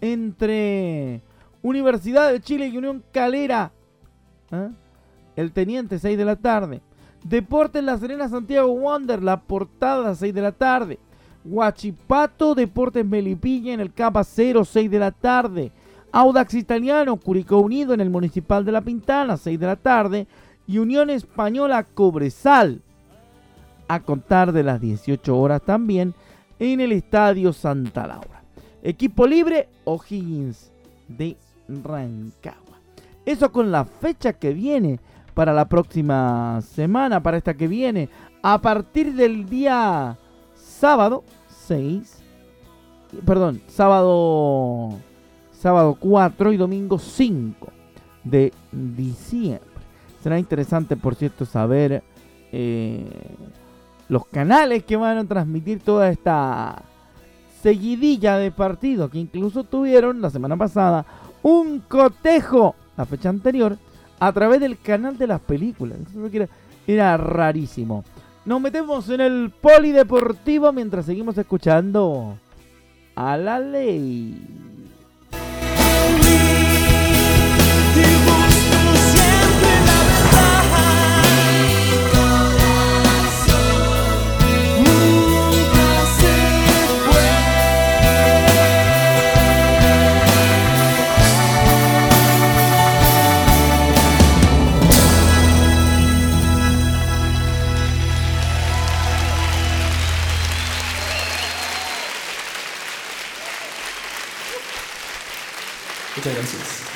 entre 0.00 1.22
Universidad 1.62 2.32
de 2.32 2.40
Chile 2.40 2.68
y 2.68 2.76
Unión 2.76 3.02
Calera. 3.12 3.72
¿eh? 4.50 4.68
El 5.36 5.52
Teniente, 5.52 5.98
6 5.98 6.18
de 6.18 6.24
la 6.24 6.36
tarde. 6.36 6.82
Deportes 7.24 7.82
La 7.84 7.96
Serena 7.98 8.28
Santiago 8.28 8.72
Wander, 8.72 9.22
la 9.22 9.40
portada, 9.40 10.14
6 10.14 10.34
de 10.34 10.42
la 10.42 10.52
tarde. 10.52 10.98
Huachipato, 11.44 12.54
Deportes 12.54 13.06
Melipilla 13.06 13.72
en 13.72 13.80
el 13.80 13.92
Capa 13.92 14.24
0, 14.24 14.64
6 14.64 14.90
de 14.90 14.98
la 14.98 15.12
tarde. 15.12 15.72
Audax 16.10 16.54
Italiano, 16.54 17.16
Curicó 17.16 17.58
Unido 17.58 17.94
en 17.94 18.00
el 18.00 18.10
Municipal 18.10 18.64
de 18.64 18.72
La 18.72 18.82
Pintana, 18.82 19.36
6 19.36 19.58
de 19.58 19.66
la 19.66 19.76
tarde. 19.76 20.26
Y 20.66 20.78
Unión 20.78 21.10
Española 21.10 21.84
Cobresal, 21.84 22.82
a 23.94 24.00
contar 24.00 24.52
de 24.52 24.62
las 24.62 24.80
18 24.80 25.36
horas 25.36 25.60
también, 25.62 26.14
en 26.58 26.80
el 26.80 26.92
Estadio 26.92 27.52
Santa 27.52 28.06
Laura. 28.06 28.42
Equipo 28.82 29.26
libre, 29.26 29.68
O'Higgins 29.84 30.72
de 31.08 31.36
Rancagua. 31.68 32.78
Eso 33.26 33.52
con 33.52 33.70
la 33.70 33.84
fecha 33.84 34.32
que 34.32 34.54
viene 34.54 34.98
para 35.34 35.52
la 35.52 35.66
próxima 35.68 36.60
semana, 36.62 37.22
para 37.22 37.36
esta 37.36 37.54
que 37.54 37.68
viene, 37.68 38.08
a 38.42 38.60
partir 38.62 39.12
del 39.14 39.46
día 39.48 40.16
sábado 40.54 41.22
6, 41.66 42.22
perdón, 43.26 43.60
sábado 43.66 44.98
sábado 45.52 45.96
4 46.00 46.52
y 46.52 46.56
domingo 46.56 46.98
5 46.98 47.68
de 48.24 48.52
diciembre. 48.72 49.60
Será 50.22 50.38
interesante, 50.38 50.96
por 50.96 51.14
cierto, 51.14 51.44
saber 51.44 52.02
eh, 52.52 53.31
los 54.12 54.26
canales 54.26 54.84
que 54.84 54.96
van 54.96 55.16
a 55.16 55.24
transmitir 55.24 55.80
toda 55.80 56.10
esta 56.10 56.82
seguidilla 57.62 58.36
de 58.36 58.50
partidos 58.50 59.10
que 59.10 59.18
incluso 59.18 59.64
tuvieron 59.64 60.20
la 60.20 60.28
semana 60.28 60.54
pasada 60.54 61.06
un 61.42 61.80
cotejo 61.80 62.74
la 62.94 63.06
fecha 63.06 63.30
anterior 63.30 63.78
a 64.20 64.30
través 64.34 64.60
del 64.60 64.78
canal 64.78 65.16
de 65.16 65.28
las 65.28 65.40
películas. 65.40 65.96
Era, 66.30 66.46
era 66.86 67.16
rarísimo. 67.16 68.04
Nos 68.44 68.60
metemos 68.60 69.08
en 69.08 69.22
el 69.22 69.50
polideportivo 69.50 70.70
mientras 70.74 71.06
seguimos 71.06 71.38
escuchando 71.38 72.36
a 73.16 73.38
la 73.38 73.60
ley. 73.60 74.36
Muchas 106.16 106.34
gracias. 106.34 106.92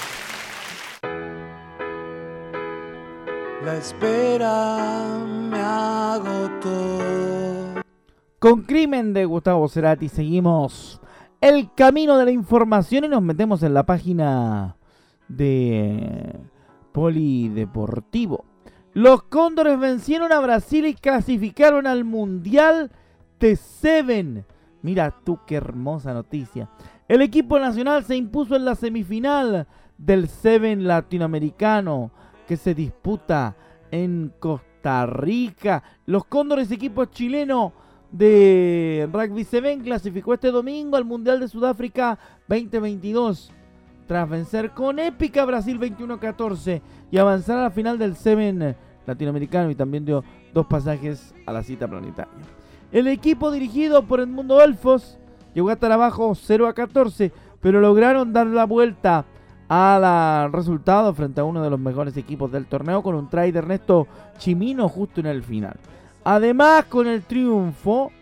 La 3.65 3.77
espera 3.77 5.25
me 5.27 5.59
agotó. 5.59 6.99
Con 8.39 8.63
Crimen 8.63 9.15
de 9.15 9.25
Gustavo 9.25 9.67
Cerati 9.69 10.09
seguimos 10.09 11.01
el 11.41 11.73
camino 11.75 12.19
de 12.19 12.27
la 12.27 12.31
información 12.31 13.05
y 13.05 13.09
nos 13.09 13.23
metemos 13.23 13.63
en 13.63 13.73
la 13.75 13.87
página 13.87 14.77
de 15.29 16.39
Polideportivo. 16.93 18.45
Los 18.93 19.23
Cóndores 19.25 19.79
vencieron 19.79 20.33
a 20.33 20.41
Brasil 20.41 20.87
y 20.87 20.95
clasificaron 20.95 21.87
al 21.87 22.05
Mundial 22.05 22.91
de 23.41 23.57
Seven. 23.57 24.45
Mira 24.83 25.15
tú 25.25 25.41
qué 25.47 25.57
hermosa 25.57 26.15
noticia. 26.15 26.69
El 27.09 27.23
equipo 27.23 27.59
nacional 27.61 28.05
se 28.05 28.17
impuso 28.17 28.57
en 28.57 28.65
la 28.65 28.75
semifinal 28.75 29.69
del 29.97 30.29
Seven 30.29 30.89
latinoamericano 30.89 32.11
que 32.49 32.57
se 32.57 32.75
disputa 32.75 33.55
en 33.93 34.33
Costa 34.41 35.07
Rica. 35.07 35.85
Los 36.07 36.25
Cóndores, 36.25 36.71
equipo 36.73 37.05
chileno 37.05 37.73
de 38.11 39.09
Rugby 39.13 39.45
Seven, 39.45 39.83
clasificó 39.83 40.35
este 40.35 40.51
domingo 40.51 40.97
al 40.97 41.05
Mundial 41.05 41.39
de 41.39 41.47
Sudáfrica 41.47 42.19
2022 42.49 43.53
tras 44.09 44.29
vencer 44.29 44.71
con 44.73 44.99
épica 44.99 45.45
Brasil 45.45 45.79
21-14 45.79 46.81
y 47.13 47.19
avanzar 47.19 47.59
a 47.59 47.63
la 47.65 47.71
final 47.71 47.99
del 47.99 48.17
Seven 48.17 48.75
latinoamericano 49.07 49.71
y 49.71 49.77
también 49.77 50.05
dio 50.05 50.25
dos 50.53 50.67
pasajes 50.67 51.33
a 51.47 51.53
la 51.53 51.63
cita 51.63 51.87
planetaria. 51.87 52.33
El 52.91 53.07
equipo 53.07 53.53
dirigido 53.53 54.03
por 54.03 54.19
Edmundo 54.19 54.61
Elfos 54.61 55.19
llegó 55.57 55.71
a 55.71 55.73
estar 55.73 55.91
abajo 55.91 56.35
0 56.35 56.69
a 56.69 56.75
14, 56.75 57.33
pero 57.63 57.81
lograron 57.81 58.31
dar 58.31 58.47
la 58.47 58.67
vuelta 58.67 59.25
al 59.71 60.53
resultado 60.53 61.15
frente 61.15 61.41
a 61.41 61.45
uno 61.45 61.63
de 61.63 61.71
los 61.71 61.81
mejores 61.81 62.15
equipos 62.19 62.53
del 62.53 62.67
torneo 62.67 63.03
con 63.03 63.15
un 63.15 63.31
try 63.31 63.53
de 63.53 63.61
Ernesto 63.61 64.07
Chimino 64.37 64.87
justo 64.91 65.21
en 65.21 65.27
el 65.27 65.43
final. 65.43 65.77
Además, 66.25 66.85
con 66.85 67.07
el 67.07 67.23
triunfo, 67.23 68.13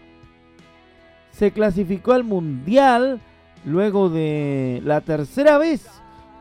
se 1.33 1.51
clasificó 1.51 2.13
al 2.13 2.23
Mundial 2.23 3.21
luego 3.65 4.11
de 4.11 4.81
la 4.85 5.01
tercera 5.01 5.59
vez 5.59 5.85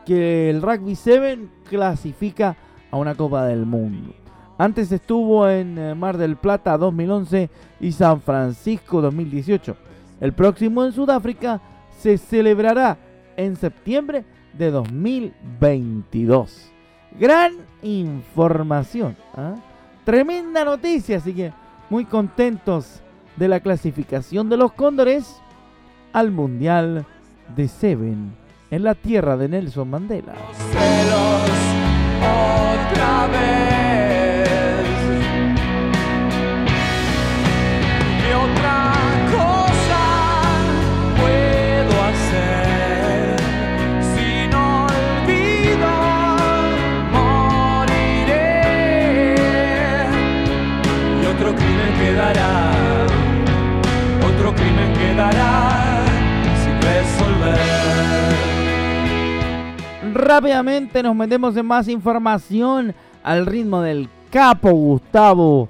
que 0.06 0.48
el 0.48 0.62
Rugby 0.62 0.94
7 0.94 1.48
clasifica 1.68 2.56
a 2.92 2.98
una 2.98 3.16
Copa 3.16 3.46
del 3.46 3.66
Mundo. 3.66 4.14
Antes 4.58 4.92
estuvo 4.92 5.48
en 5.48 5.76
eh, 5.76 5.96
Mar 5.96 6.18
del 6.18 6.36
Plata 6.36 6.78
2011 6.78 7.50
y 7.80 7.90
San 7.90 8.20
Francisco 8.20 9.02
2018. 9.02 9.76
El 10.20 10.32
próximo 10.32 10.84
en 10.84 10.92
Sudáfrica 10.92 11.60
se 11.98 12.18
celebrará 12.18 12.98
en 13.36 13.56
septiembre 13.56 14.24
de 14.56 14.70
2022. 14.70 16.70
Gran 17.18 17.52
información. 17.82 19.16
¿ah? 19.36 19.54
Tremenda 20.04 20.64
noticia, 20.64 21.18
así 21.18 21.32
que 21.32 21.52
muy 21.90 22.04
contentos 22.04 23.00
de 23.36 23.48
la 23.48 23.60
clasificación 23.60 24.48
de 24.48 24.56
los 24.56 24.72
Cóndores 24.72 25.40
al 26.12 26.30
Mundial 26.30 27.04
de 27.56 27.68
Seven 27.68 28.34
en 28.70 28.82
la 28.82 28.94
tierra 28.94 29.36
de 29.36 29.48
Nelson 29.48 29.90
Mandela. 29.90 30.34
otra 32.20 33.26
vez. 33.28 33.63
Rápidamente 60.14 61.02
nos 61.02 61.16
metemos 61.16 61.56
en 61.56 61.66
más 61.66 61.88
información 61.88 62.94
al 63.24 63.46
ritmo 63.46 63.80
del 63.80 64.08
capo 64.30 64.70
Gustavo 64.70 65.68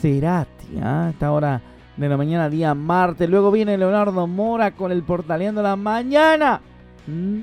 Cerati. 0.00 0.78
¿ah? 0.82 1.08
Esta 1.10 1.30
hora 1.30 1.60
de 1.98 2.08
la 2.08 2.16
mañana, 2.16 2.48
día 2.48 2.74
martes. 2.74 3.28
Luego 3.28 3.50
viene 3.50 3.76
Leonardo 3.76 4.26
Mora 4.26 4.70
con 4.70 4.92
el 4.92 5.02
Portaleando 5.02 5.60
la 5.60 5.76
Mañana. 5.76 6.62
¿Mm? 7.06 7.40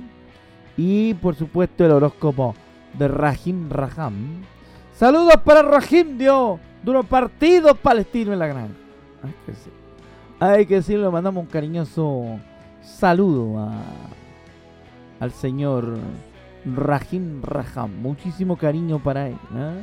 Y 0.75 1.13
por 1.13 1.35
supuesto 1.35 1.85
el 1.85 1.91
horóscopo 1.91 2.55
de 2.97 3.07
Rahim 3.07 3.69
Raham. 3.69 4.41
Saludos 4.95 5.35
para 5.45 5.61
Rahim, 5.61 6.17
Dios. 6.17 6.59
Duro 6.81 7.03
partido 7.03 7.75
palestino 7.75 8.33
en 8.33 8.39
la 8.39 8.47
gran. 8.47 8.75
Hay 9.21 9.33
que, 9.45 9.51
decir, 9.51 9.73
hay 10.39 10.65
que 10.65 10.75
decirlo, 10.75 11.11
mandamos 11.11 11.43
un 11.43 11.49
cariñoso 11.51 12.39
saludo 12.81 13.59
a, 13.59 13.83
al 15.19 15.31
señor 15.31 15.99
Rahim 16.65 17.41
Raham. 17.41 17.91
Muchísimo 18.01 18.57
cariño 18.57 18.99
para 18.99 19.27
él. 19.27 19.37
¿eh? 19.55 19.81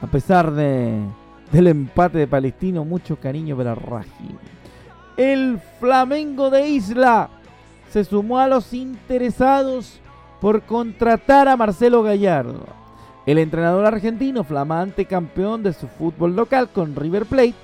A 0.00 0.06
pesar 0.06 0.52
de, 0.52 1.00
del 1.52 1.66
empate 1.66 2.18
de 2.18 2.26
Palestino, 2.26 2.84
mucho 2.84 3.16
cariño 3.16 3.56
para 3.56 3.74
Rahim. 3.74 4.36
El 5.16 5.60
Flamengo 5.80 6.50
de 6.50 6.68
Isla 6.68 7.28
se 7.90 8.04
sumó 8.04 8.38
a 8.38 8.48
los 8.48 8.72
interesados 8.72 10.00
por 10.40 10.62
contratar 10.62 11.48
a 11.48 11.56
Marcelo 11.56 12.02
Gallardo. 12.02 12.66
El 13.24 13.38
entrenador 13.38 13.86
argentino, 13.86 14.44
flamante 14.44 15.06
campeón 15.06 15.62
de 15.62 15.72
su 15.72 15.88
fútbol 15.88 16.36
local 16.36 16.68
con 16.68 16.94
River 16.94 17.24
Plate, 17.24 17.54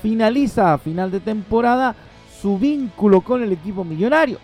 finaliza 0.00 0.72
a 0.72 0.78
final 0.78 1.10
de 1.10 1.20
temporada 1.20 1.94
su 2.40 2.58
vínculo 2.58 3.20
con 3.20 3.42
el 3.42 3.52
equipo 3.52 3.84
millonario 3.84 4.38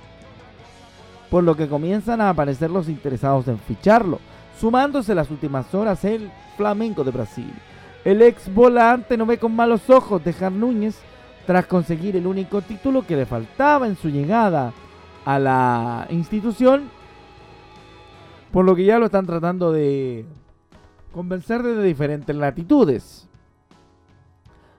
por 1.36 1.44
lo 1.44 1.54
que 1.54 1.68
comienzan 1.68 2.22
a 2.22 2.30
aparecer 2.30 2.70
los 2.70 2.88
interesados 2.88 3.46
en 3.46 3.58
ficharlo, 3.58 4.20
sumándose 4.58 5.14
las 5.14 5.30
últimas 5.30 5.74
horas 5.74 6.02
el 6.06 6.30
Flamengo 6.56 7.04
de 7.04 7.10
Brasil. 7.10 7.52
El 8.06 8.22
ex 8.22 8.50
volante 8.54 9.18
no 9.18 9.26
ve 9.26 9.36
con 9.36 9.54
malos 9.54 9.90
ojos 9.90 10.24
dejar 10.24 10.50
Núñez 10.50 10.98
tras 11.46 11.66
conseguir 11.66 12.16
el 12.16 12.26
único 12.26 12.62
título 12.62 13.06
que 13.06 13.16
le 13.16 13.26
faltaba 13.26 13.86
en 13.86 13.96
su 13.96 14.08
llegada 14.08 14.72
a 15.26 15.38
la 15.38 16.06
institución, 16.08 16.84
por 18.50 18.64
lo 18.64 18.74
que 18.74 18.86
ya 18.86 18.98
lo 18.98 19.04
están 19.04 19.26
tratando 19.26 19.72
de 19.72 20.24
convencer 21.12 21.62
desde 21.62 21.82
diferentes 21.82 22.34
latitudes. 22.34 23.28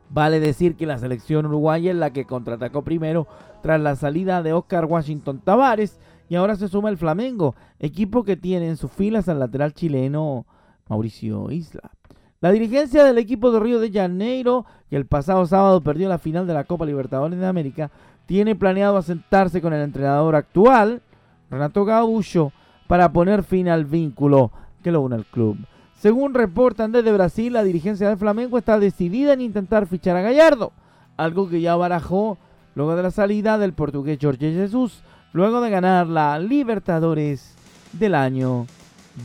Vale 0.10 0.40
decir 0.40 0.76
que 0.76 0.88
la 0.88 0.98
selección 0.98 1.46
uruguaya 1.46 1.92
es 1.92 1.98
la 1.98 2.10
que 2.14 2.26
contraatacó 2.26 2.82
primero 2.82 3.28
tras 3.62 3.80
la 3.80 3.96
salida 3.96 4.42
de 4.42 4.54
Oscar 4.54 4.86
Washington 4.86 5.40
Tavares 5.44 6.00
y 6.30 6.36
ahora 6.36 6.56
se 6.56 6.68
suma 6.68 6.90
el 6.90 6.98
Flamengo, 6.98 7.56
equipo 7.80 8.24
que 8.24 8.38
tiene 8.38 8.68
en 8.68 8.78
sus 8.78 8.92
filas 8.92 9.30
al 9.30 9.40
lateral 9.40 9.74
chileno 9.74 10.46
Mauricio 10.90 11.52
Isla. 11.52 11.92
La 12.40 12.52
dirigencia 12.52 13.04
del 13.04 13.18
equipo 13.18 13.52
de 13.52 13.60
Río 13.60 13.80
de 13.80 13.92
Janeiro, 13.92 14.66
que 14.90 14.96
el 14.96 15.06
pasado 15.06 15.46
sábado 15.46 15.82
perdió 15.82 16.08
la 16.08 16.20
final 16.20 16.46
de 16.46 16.54
la 16.54 16.66
Copa 16.66 16.86
Libertadores 16.86 17.40
de 17.40 17.48
América, 17.48 17.90
tiene 18.28 18.56
planeado 18.56 18.98
asentarse 18.98 19.62
con 19.62 19.74
el 19.74 19.82
entrenador 19.82 20.36
actual, 20.36 21.02
Renato 21.50 21.86
Gaúcho, 21.86 22.52
para 22.88 23.12
poner 23.12 23.44
fin 23.44 23.70
al 23.70 23.86
vínculo 23.86 24.52
que 24.84 24.92
lo 24.92 25.02
une 25.02 25.16
al 25.16 25.26
club. 25.26 25.58
Según 25.96 26.36
reportan 26.36 26.92
desde 26.92 27.12
Brasil, 27.12 27.54
la 27.54 27.64
dirigencia 27.64 28.08
del 28.08 28.18
Flamengo 28.18 28.58
está 28.58 28.78
decidida 28.78 29.34
en 29.34 29.42
intentar 29.42 29.88
fichar 29.88 30.16
a 30.16 30.22
Gallardo, 30.22 30.74
algo 31.16 31.50
que 31.50 31.60
ya 31.60 31.76
barajó 31.76 32.38
luego 32.76 32.96
de 32.96 33.02
la 33.02 33.12
salida 33.12 33.58
del 33.58 33.74
portugués 33.74 34.20
Jorge 34.22 34.54
Jesús, 34.54 35.02
luego 35.34 35.62
de 35.62 35.70
ganar 35.70 36.08
la 36.08 36.40
Libertadores 36.40 37.54
del 37.94 38.16
año 38.16 38.66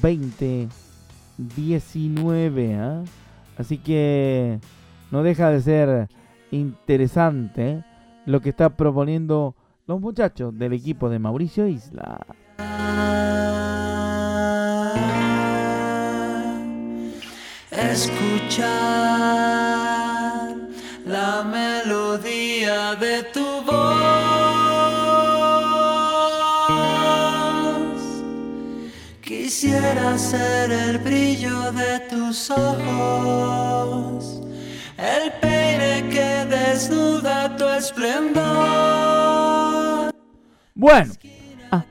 2019. 0.00 2.76
¿ah? 2.76 3.02
Así 3.58 3.78
que 3.78 4.60
no 5.10 5.22
deja 5.22 5.50
de 5.50 5.60
ser 5.60 6.08
interesante 6.50 7.84
lo 8.26 8.40
que 8.40 8.50
está 8.50 8.70
proponiendo 8.70 9.54
los 9.86 10.00
muchachos 10.00 10.56
del 10.58 10.72
equipo 10.72 11.08
de 11.08 11.18
Mauricio 11.18 11.66
Isla. 11.66 12.18
Escuchar 17.70 18.68
la 21.06 21.42
melodía 21.42 22.94
de 22.94 23.24
tu 23.34 23.62
Quisiera 30.02 30.18
ser 30.18 30.72
el 30.72 30.98
brillo 30.98 31.70
de 31.70 32.00
tus 32.10 32.50
ojos, 32.50 34.40
el 34.98 35.30
peine 35.40 36.08
que 36.10 36.44
desnuda 36.50 37.56
tu 37.56 37.64
esplendor. 37.68 38.42
Bueno, 40.74 41.12
ah, 41.70 41.84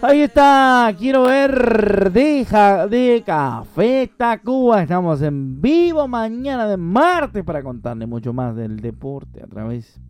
ahí 0.00 0.22
está, 0.22 0.90
quiero 0.98 1.24
ver 1.24 2.10
de, 2.10 2.46
de 2.88 3.22
Café 3.26 4.10
Tacuba. 4.16 4.80
Estamos 4.80 5.20
en 5.20 5.60
vivo 5.60 6.08
mañana 6.08 6.66
de 6.66 6.78
martes 6.78 7.44
para 7.44 7.62
contarle 7.62 8.06
mucho 8.06 8.32
más 8.32 8.56
del 8.56 8.80
deporte 8.80 9.42
a 9.42 9.46
través 9.46 10.00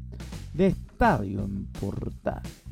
de 0.52 0.68
Estadio 0.68 1.40
en 1.42 1.66
Portales. 1.80 2.62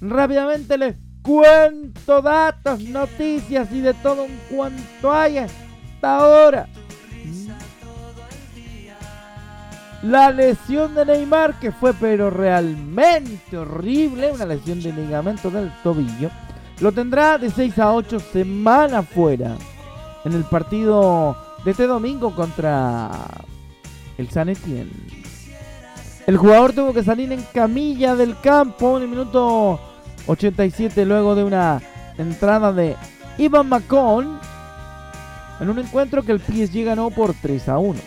Rápidamente 0.00 0.76
les 0.76 0.96
cuento 1.22 2.20
datos, 2.20 2.80
noticias 2.80 3.70
y 3.72 3.80
de 3.80 3.94
todo 3.94 4.24
en 4.24 4.38
cuanto 4.50 5.12
hay 5.12 5.38
hasta 5.38 6.16
ahora. 6.16 6.68
La 10.02 10.32
lesión 10.32 10.96
de 10.96 11.06
Neymar, 11.06 11.60
que 11.60 11.70
fue 11.70 11.94
pero 11.94 12.28
realmente 12.28 13.56
horrible, 13.56 14.32
una 14.32 14.46
lesión 14.46 14.82
de 14.82 14.92
ligamento 14.92 15.48
del 15.48 15.72
tobillo, 15.84 16.28
lo 16.80 16.90
tendrá 16.90 17.38
de 17.38 17.50
6 17.50 17.78
a 17.78 17.94
8 17.94 18.18
semanas 18.18 19.08
fuera 19.08 19.56
en 20.24 20.32
el 20.32 20.42
partido 20.44 21.36
de 21.64 21.70
este 21.70 21.86
domingo 21.86 22.34
contra 22.34 23.10
el 24.18 24.28
San 24.30 24.48
Etienne. 24.48 24.90
El 26.26 26.36
jugador 26.36 26.72
tuvo 26.72 26.92
que 26.92 27.04
salir 27.04 27.30
en 27.30 27.42
camilla 27.52 28.16
del 28.16 28.38
campo 28.40 28.96
en 28.96 29.04
el 29.04 29.08
minuto 29.08 29.78
87 30.26 31.04
luego 31.04 31.34
de 31.34 31.44
una 31.44 31.80
entrada 32.18 32.72
de 32.72 32.96
Ivan 33.38 33.68
Macon 33.68 34.38
en 35.60 35.70
un 35.70 35.78
encuentro 35.78 36.22
que 36.22 36.32
el 36.32 36.40
PSG 36.40 36.84
ganó 36.84 37.10
por 37.10 37.34
3 37.34 37.68
a 37.68 37.78
1. 37.78 37.98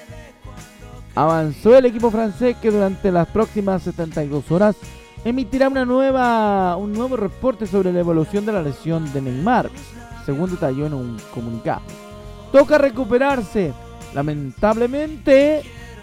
Avanzó 1.15 1.77
el 1.77 1.85
equipo 1.85 2.11
francés 2.11 2.57
que 2.61 2.71
durante 2.71 3.11
las 3.11 3.27
próximas 3.27 3.83
72 3.83 4.51
horas 4.51 4.75
emitirá 5.23 5.69
una 5.69 5.85
nueva, 5.85 6.75
un 6.75 6.91
nuevo 6.91 7.15
reporte 7.15 7.65
sobre 7.65 7.93
la 7.93 8.01
evolución 8.01 8.45
de 8.45 8.51
la 8.51 8.61
lesión 8.61 9.11
de 9.13 9.21
Neymar, 9.21 9.69
según 10.25 10.51
detalló 10.51 10.85
en 10.85 10.93
un 10.93 11.17
comunicado. 11.33 11.81
Toca 12.51 12.77
recuperarse. 12.77 13.73
Lamentablemente, 14.13 15.61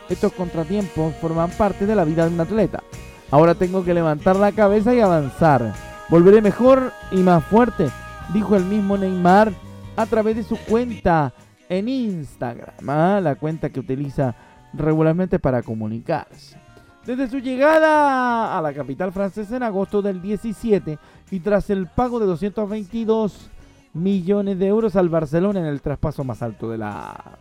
estos 0.08 0.32
contratiempos 0.32 1.14
forman 1.20 1.50
parte 1.50 1.86
de 1.86 1.94
la 1.94 2.04
vida 2.04 2.26
de 2.26 2.34
un 2.34 2.40
atleta. 2.40 2.82
Ahora 3.30 3.54
tengo 3.54 3.84
que 3.84 3.94
levantar 3.94 4.36
la 4.36 4.52
cabeza 4.52 4.94
y 4.94 5.00
avanzar. 5.00 5.91
Volveré 6.12 6.42
mejor 6.42 6.92
y 7.10 7.22
más 7.22 7.42
fuerte, 7.42 7.88
dijo 8.34 8.54
el 8.54 8.66
mismo 8.66 8.98
Neymar 8.98 9.50
a 9.96 10.04
través 10.04 10.36
de 10.36 10.42
su 10.42 10.58
cuenta 10.58 11.32
en 11.70 11.88
Instagram, 11.88 12.74
¿ah? 12.86 13.18
la 13.22 13.36
cuenta 13.36 13.70
que 13.70 13.80
utiliza 13.80 14.34
regularmente 14.74 15.38
para 15.38 15.62
comunicarse. 15.62 16.58
Desde 17.06 17.30
su 17.30 17.38
llegada 17.38 18.58
a 18.58 18.60
la 18.60 18.74
capital 18.74 19.10
francesa 19.10 19.56
en 19.56 19.62
agosto 19.62 20.02
del 20.02 20.20
17 20.20 20.98
y 21.30 21.40
tras 21.40 21.70
el 21.70 21.86
pago 21.86 22.20
de 22.20 22.26
222 22.26 23.48
millones 23.94 24.58
de 24.58 24.66
euros 24.66 24.96
al 24.96 25.08
Barcelona 25.08 25.60
en 25.60 25.66
el 25.66 25.80
traspaso 25.80 26.24
más 26.24 26.42
alto 26.42 26.68
de 26.68 26.76
la 26.76 27.38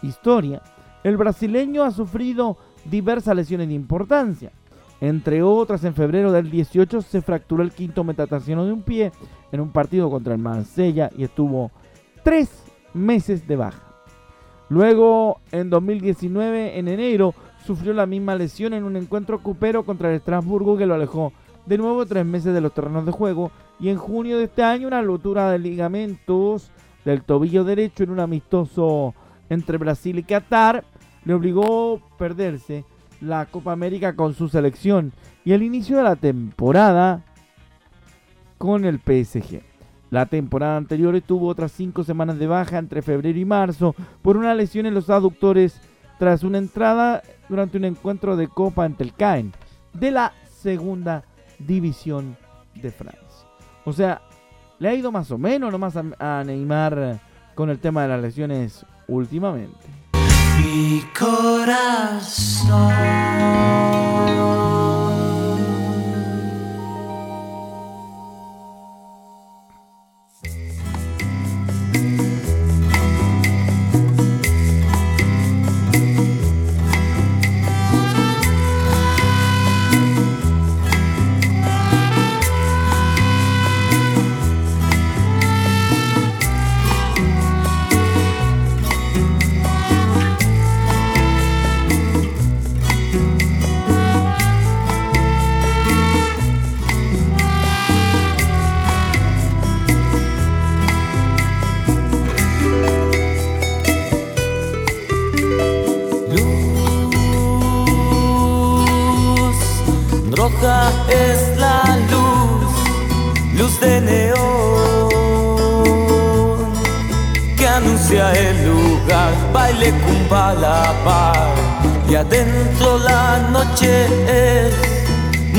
historia, 0.00 0.62
el 1.02 1.16
brasileño 1.16 1.82
ha 1.82 1.90
sufrido 1.90 2.56
diversas 2.84 3.34
lesiones 3.34 3.66
de 3.66 3.74
importancia. 3.74 4.52
Entre 5.04 5.42
otras, 5.42 5.84
en 5.84 5.94
febrero 5.94 6.32
del 6.32 6.50
18 6.50 7.02
se 7.02 7.20
fracturó 7.20 7.62
el 7.62 7.72
quinto 7.72 8.04
metatarsiano 8.04 8.64
de 8.64 8.72
un 8.72 8.80
pie 8.80 9.12
en 9.52 9.60
un 9.60 9.68
partido 9.68 10.08
contra 10.08 10.32
el 10.32 10.40
Marsella 10.40 11.10
y 11.14 11.24
estuvo 11.24 11.70
tres 12.22 12.64
meses 12.94 13.46
de 13.46 13.56
baja. 13.56 13.82
Luego, 14.70 15.40
en 15.52 15.68
2019, 15.68 16.78
en 16.78 16.88
enero, 16.88 17.34
sufrió 17.66 17.92
la 17.92 18.06
misma 18.06 18.34
lesión 18.34 18.72
en 18.72 18.82
un 18.82 18.96
encuentro 18.96 19.42
cupero 19.42 19.84
contra 19.84 20.08
el 20.08 20.16
Estrasburgo 20.16 20.78
que 20.78 20.86
lo 20.86 20.94
alejó 20.94 21.34
de 21.66 21.76
nuevo 21.76 22.06
tres 22.06 22.24
meses 22.24 22.54
de 22.54 22.62
los 22.62 22.72
terrenos 22.72 23.04
de 23.04 23.12
juego 23.12 23.50
y 23.78 23.90
en 23.90 23.98
junio 23.98 24.38
de 24.38 24.44
este 24.44 24.62
año 24.62 24.88
una 24.88 25.02
rotura 25.02 25.50
de 25.50 25.58
ligamentos 25.58 26.70
del 27.04 27.24
tobillo 27.24 27.62
derecho 27.64 28.04
en 28.04 28.10
un 28.10 28.20
amistoso 28.20 29.14
entre 29.50 29.76
Brasil 29.76 30.18
y 30.18 30.22
Qatar 30.22 30.82
le 31.26 31.34
obligó 31.34 31.96
a 31.96 32.16
perderse 32.16 32.86
la 33.20 33.46
Copa 33.46 33.72
América 33.72 34.14
con 34.14 34.34
su 34.34 34.48
selección 34.48 35.12
y 35.44 35.52
el 35.52 35.62
inicio 35.62 35.96
de 35.96 36.02
la 36.02 36.16
temporada 36.16 37.22
con 38.58 38.84
el 38.84 38.98
PSG. 38.98 39.62
La 40.10 40.26
temporada 40.26 40.76
anterior 40.76 41.16
estuvo 41.16 41.48
otras 41.48 41.72
cinco 41.72 42.04
semanas 42.04 42.38
de 42.38 42.46
baja 42.46 42.78
entre 42.78 43.02
febrero 43.02 43.38
y 43.38 43.44
marzo 43.44 43.94
por 44.22 44.36
una 44.36 44.54
lesión 44.54 44.86
en 44.86 44.94
los 44.94 45.10
aductores 45.10 45.80
tras 46.18 46.44
una 46.44 46.58
entrada 46.58 47.22
durante 47.48 47.78
un 47.78 47.84
encuentro 47.84 48.36
de 48.36 48.48
Copa 48.48 48.84
ante 48.84 49.02
el 49.02 49.12
Caen 49.12 49.52
de 49.92 50.10
la 50.10 50.32
segunda 50.46 51.24
división 51.58 52.36
de 52.74 52.90
Francia. 52.90 53.48
O 53.84 53.92
sea, 53.92 54.22
le 54.78 54.88
ha 54.88 54.94
ido 54.94 55.10
más 55.10 55.30
o 55.30 55.38
menos 55.38 55.72
nomás 55.72 55.96
a, 55.96 56.04
a 56.18 56.44
Neymar 56.44 57.20
con 57.54 57.70
el 57.70 57.78
tema 57.78 58.02
de 58.02 58.08
las 58.08 58.22
lesiones 58.22 58.86
últimamente. 59.08 60.03
Mi 60.64 61.04
corazón. 61.12 62.64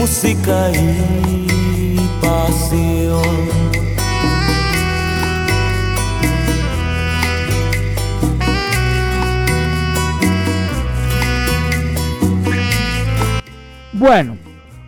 Música 0.06 0.72
y 0.72 1.98
pasión. 2.22 3.22
Bueno, 13.94 14.38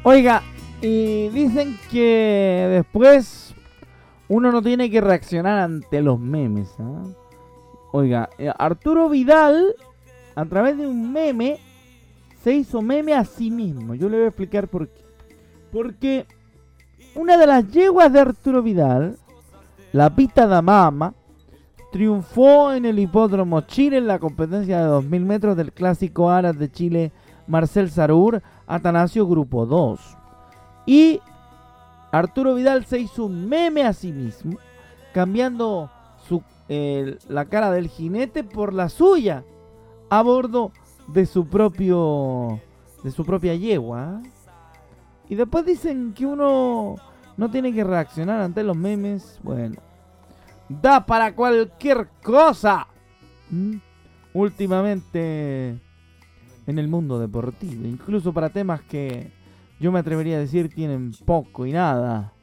oiga, 0.04 0.44
y 0.82 1.30
dicen 1.30 1.80
que 1.90 2.68
después 2.70 3.56
uno 4.28 4.52
no 4.52 4.62
tiene 4.62 4.92
que 4.92 5.02
reaccionar 5.02 5.58
ante 5.58 6.02
los 6.02 6.20
memes. 6.20 6.76
¿ah? 6.80 7.04
Oiga, 7.92 8.30
eh, 8.38 8.52
Arturo 8.56 9.10
Vidal, 9.10 9.76
a 10.38 10.46
través 10.46 10.78
de 10.78 10.86
un 10.86 11.12
meme, 11.12 11.58
se 12.44 12.54
hizo 12.54 12.84
meme 12.84 13.16
a 13.16 13.26
sí 13.26 13.50
mismo. 13.50 13.96
Yo 13.96 14.08
le 14.08 14.18
voy 14.18 14.26
a 14.26 14.30
explicar 14.30 14.68
por 14.68 14.88
qué. 14.88 15.02
Porque 15.72 16.28
una 17.16 17.38
de 17.38 17.48
las 17.48 17.68
yeguas 17.72 18.14
de 18.14 18.20
Arturo 18.20 18.62
Vidal, 18.62 19.18
la 19.94 20.12
Pita 20.12 20.46
da 20.46 20.62
Mama, 20.62 21.16
triunfó 21.92 22.72
en 22.72 22.86
el 22.86 23.00
hipódromo 23.00 23.62
Chile 23.62 23.98
en 23.98 24.06
la 24.06 24.20
competencia 24.20 24.78
de 24.78 24.86
2000 24.86 25.26
metros 25.26 25.58
del 25.58 25.74
clásico 25.74 26.30
Aras 26.30 26.60
de 26.60 26.72
Chile 26.72 27.12
Marcel 27.48 27.90
Sarur 27.90 28.44
Atanasio 28.68 29.26
Grupo 29.26 29.66
2. 29.66 30.00
Y 30.86 31.20
Arturo 32.12 32.54
Vidal 32.54 32.86
se 32.86 33.00
hizo 33.00 33.26
un 33.26 33.50
meme 33.50 33.86
a 33.86 33.94
sí 33.94 34.12
mismo, 34.12 34.60
cambiando 35.16 35.90
su, 36.28 36.44
la 37.28 37.46
cara 37.46 37.72
del 37.72 37.88
jinete 37.88 38.44
por 38.44 38.72
la 38.72 38.90
suya 38.90 39.44
a 40.10 40.22
bordo 40.22 40.72
de 41.08 41.26
su 41.26 41.48
propio 41.48 42.62
de 43.04 43.12
su 43.12 43.26
propia 43.26 43.56
yegua. 43.56 44.22
Y 45.30 45.36
después 45.36 45.66
dicen 45.66 46.14
que 46.14 46.26
uno 46.26 46.96
no 47.36 47.52
tiene 47.52 47.74
que 47.74 47.84
reaccionar 47.84 48.42
ante 48.42 48.64
los 48.64 48.76
memes. 48.76 49.40
Bueno, 49.44 49.76
da 50.70 51.06
para 51.06 51.36
cualquier 51.36 52.10
cosa. 52.24 52.88
Últimamente 54.34 55.80
en 56.68 56.80
el 56.80 56.88
mundo 56.90 57.18
deportivo, 57.18 57.88
incluso 57.88 58.34
para 58.34 58.50
temas 58.50 58.82
que 58.82 59.32
yo 59.80 59.92
me 59.92 60.00
atrevería 60.00 60.36
a 60.36 60.40
decir 60.40 60.68
tienen 60.68 61.14
poco 61.26 61.66
y 61.66 61.72
nada 61.72 62.34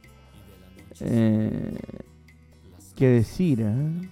eh, 0.99 1.77
que 2.95 3.07
decir 3.07 3.61
¿eh? 3.61 4.09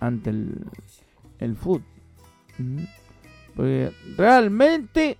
ante 0.00 0.30
el, 0.30 0.64
el 1.38 1.54
fútbol. 1.54 1.91
Porque 3.54 3.92
realmente 4.16 5.18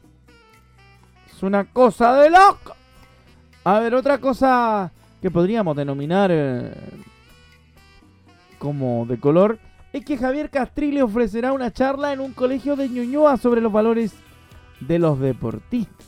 una 1.42 1.64
cosa 1.64 2.14
de 2.16 2.30
loco. 2.30 2.74
A 3.64 3.78
ver, 3.80 3.94
otra 3.94 4.18
cosa 4.18 4.92
que 5.20 5.30
podríamos 5.30 5.76
denominar 5.76 6.30
eh, 6.32 6.72
como 8.58 9.06
de 9.06 9.18
color 9.18 9.58
es 9.92 10.04
que 10.04 10.16
Javier 10.16 10.50
Castrilli 10.50 11.00
ofrecerá 11.00 11.52
una 11.52 11.70
charla 11.70 12.12
en 12.12 12.20
un 12.20 12.32
colegio 12.32 12.76
de 12.76 12.88
Ñuñoa 12.88 13.36
sobre 13.36 13.60
los 13.60 13.72
valores 13.72 14.14
de 14.80 14.98
los 14.98 15.20
deportistas. 15.20 16.06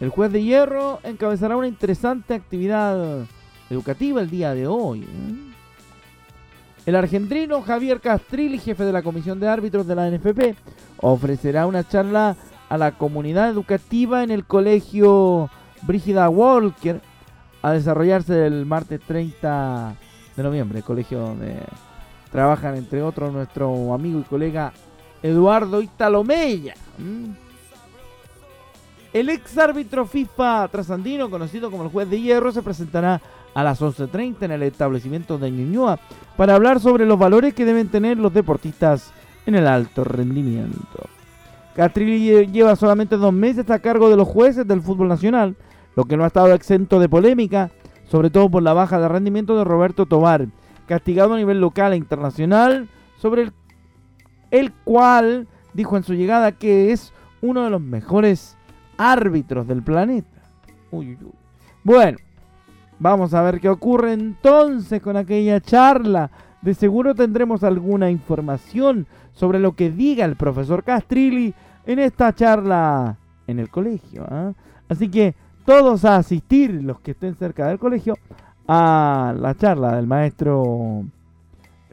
El 0.00 0.08
juez 0.08 0.32
de 0.32 0.42
hierro 0.42 1.00
encabezará 1.04 1.56
una 1.56 1.68
interesante 1.68 2.34
actividad 2.34 3.24
educativa 3.70 4.20
el 4.20 4.30
día 4.30 4.54
de 4.54 4.66
hoy. 4.66 5.02
¿eh? 5.02 5.51
El 6.84 6.96
argentino 6.96 7.62
Javier 7.62 8.00
Castrilli, 8.00 8.58
jefe 8.58 8.84
de 8.84 8.92
la 8.92 9.02
comisión 9.02 9.38
de 9.38 9.48
árbitros 9.48 9.86
de 9.86 9.94
la 9.94 10.10
NFP, 10.10 10.56
ofrecerá 10.98 11.66
una 11.66 11.86
charla 11.86 12.36
a 12.68 12.76
la 12.76 12.92
comunidad 12.92 13.50
educativa 13.50 14.24
en 14.24 14.32
el 14.32 14.44
colegio 14.44 15.48
Brígida 15.82 16.28
Walker 16.28 17.00
a 17.62 17.72
desarrollarse 17.72 18.46
el 18.46 18.66
martes 18.66 19.00
30 19.00 19.94
de 20.36 20.42
noviembre, 20.42 20.78
el 20.78 20.84
colegio 20.84 21.20
donde 21.20 21.56
trabajan 22.32 22.76
entre 22.76 23.02
otros 23.02 23.32
nuestro 23.32 23.94
amigo 23.94 24.18
y 24.18 24.24
colega 24.24 24.72
Eduardo 25.22 25.82
Italomella. 25.82 26.74
El 29.12 29.28
ex 29.28 29.56
árbitro 29.58 30.06
FIFA 30.06 30.68
trasandino, 30.68 31.30
conocido 31.30 31.70
como 31.70 31.84
el 31.84 31.90
juez 31.90 32.08
de 32.10 32.20
hierro, 32.20 32.50
se 32.50 32.62
presentará 32.62 33.20
a 33.54 33.62
las 33.62 33.80
11.30 33.80 34.42
en 34.42 34.52
el 34.52 34.62
establecimiento 34.62 35.38
de 35.38 35.50
Ñuñoa 35.50 35.98
para 36.36 36.54
hablar 36.54 36.80
sobre 36.80 37.06
los 37.06 37.18
valores 37.18 37.54
que 37.54 37.64
deben 37.64 37.88
tener 37.88 38.18
los 38.18 38.32
deportistas 38.32 39.12
en 39.46 39.54
el 39.54 39.66
alto 39.66 40.04
rendimiento. 40.04 41.08
Castrilli 41.74 42.46
lleva 42.48 42.76
solamente 42.76 43.16
dos 43.16 43.32
meses 43.32 43.70
a 43.70 43.78
cargo 43.78 44.10
de 44.10 44.16
los 44.16 44.28
jueces 44.28 44.66
del 44.66 44.82
fútbol 44.82 45.08
nacional, 45.08 45.56
lo 45.96 46.04
que 46.04 46.16
no 46.16 46.24
ha 46.24 46.28
estado 46.28 46.52
exento 46.52 47.00
de 47.00 47.08
polémica, 47.08 47.70
sobre 48.04 48.30
todo 48.30 48.50
por 48.50 48.62
la 48.62 48.74
baja 48.74 49.00
de 49.00 49.08
rendimiento 49.08 49.56
de 49.56 49.64
Roberto 49.64 50.06
Tobar, 50.06 50.46
castigado 50.86 51.34
a 51.34 51.38
nivel 51.38 51.60
local 51.60 51.92
e 51.92 51.96
internacional, 51.96 52.88
sobre 53.16 53.50
el, 54.50 54.72
cual 54.84 55.48
dijo 55.72 55.96
en 55.96 56.02
su 56.02 56.14
llegada 56.14 56.52
que 56.52 56.92
es 56.92 57.12
uno 57.40 57.64
de 57.64 57.70
los 57.70 57.80
mejores 57.80 58.56
árbitros 58.98 59.66
del 59.66 59.82
planeta. 59.82 60.42
Bueno, 61.82 62.18
vamos 63.02 63.34
a 63.34 63.42
ver 63.42 63.60
qué 63.60 63.68
ocurre 63.68 64.12
entonces 64.12 65.02
con 65.02 65.16
aquella 65.16 65.60
charla. 65.60 66.30
De 66.62 66.72
seguro 66.72 67.14
tendremos 67.14 67.64
alguna 67.64 68.10
información 68.10 69.06
sobre 69.32 69.58
lo 69.58 69.72
que 69.72 69.90
diga 69.90 70.24
el 70.24 70.36
profesor 70.36 70.84
Castrilli 70.84 71.52
en 71.84 71.98
esta 71.98 72.32
charla 72.32 73.16
en 73.48 73.58
el 73.58 73.68
colegio. 73.68 74.24
¿ah? 74.30 74.52
Así 74.88 75.08
que 75.08 75.34
todos 75.66 76.04
a 76.04 76.16
asistir, 76.16 76.82
los 76.82 77.00
que 77.00 77.10
estén 77.10 77.34
cerca 77.34 77.66
del 77.66 77.80
colegio, 77.80 78.14
a 78.68 79.34
la 79.36 79.56
charla 79.56 79.96
del 79.96 80.06
maestro 80.06 81.04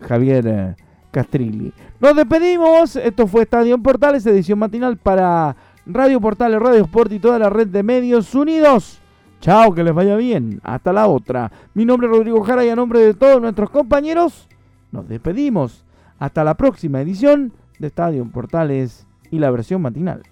Javier 0.02 0.48
eh, 0.48 0.76
Castrilli. 1.10 1.74
Nos 2.00 2.16
despedimos. 2.16 2.96
Esto 2.96 3.26
fue 3.26 3.42
Estadio 3.42 3.80
Portales, 3.80 4.26
edición 4.28 4.60
matinal 4.60 4.98
para 4.98 5.56
Radio 5.88 6.22
Portales, 6.22 6.60
Radio 6.60 6.84
Sport 6.84 7.14
y 7.14 7.20
toda 7.20 7.40
la 7.40 7.50
red 7.50 7.68
de 7.68 7.82
medios 7.82 8.36
unidos. 8.36 9.02
Chao, 9.42 9.74
que 9.74 9.84
les 9.84 9.94
vaya 9.94 10.16
bien. 10.18 10.60
Hasta 10.64 10.92
la 10.92 11.08
otra. 11.08 11.52
Mi 11.74 11.86
nombre 11.86 12.08
es 12.08 12.14
Rodrigo 12.14 12.44
Jara 12.44 12.66
y 12.66 12.70
a 12.70 12.76
nombre 12.76 13.00
de 13.00 13.14
todos 13.14 13.42
nuestros 13.42 13.70
compañeros, 13.70 14.48
nos 14.92 15.08
despedimos. 15.08 15.86
Hasta 16.18 16.44
la 16.44 16.56
próxima 16.56 17.00
edición 17.00 17.54
de 17.80 17.88
Estadio 17.88 18.26
Portales 18.26 19.08
y 19.32 19.40
la 19.40 19.52
versión 19.52 19.82
matinal. 19.82 20.24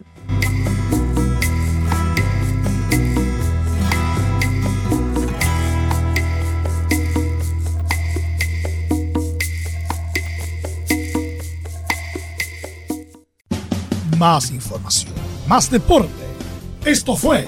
Más 14.19 14.51
información, 14.51 15.13
más 15.47 15.69
deporte. 15.71 16.09
Esto 16.83 17.15
fue 17.15 17.47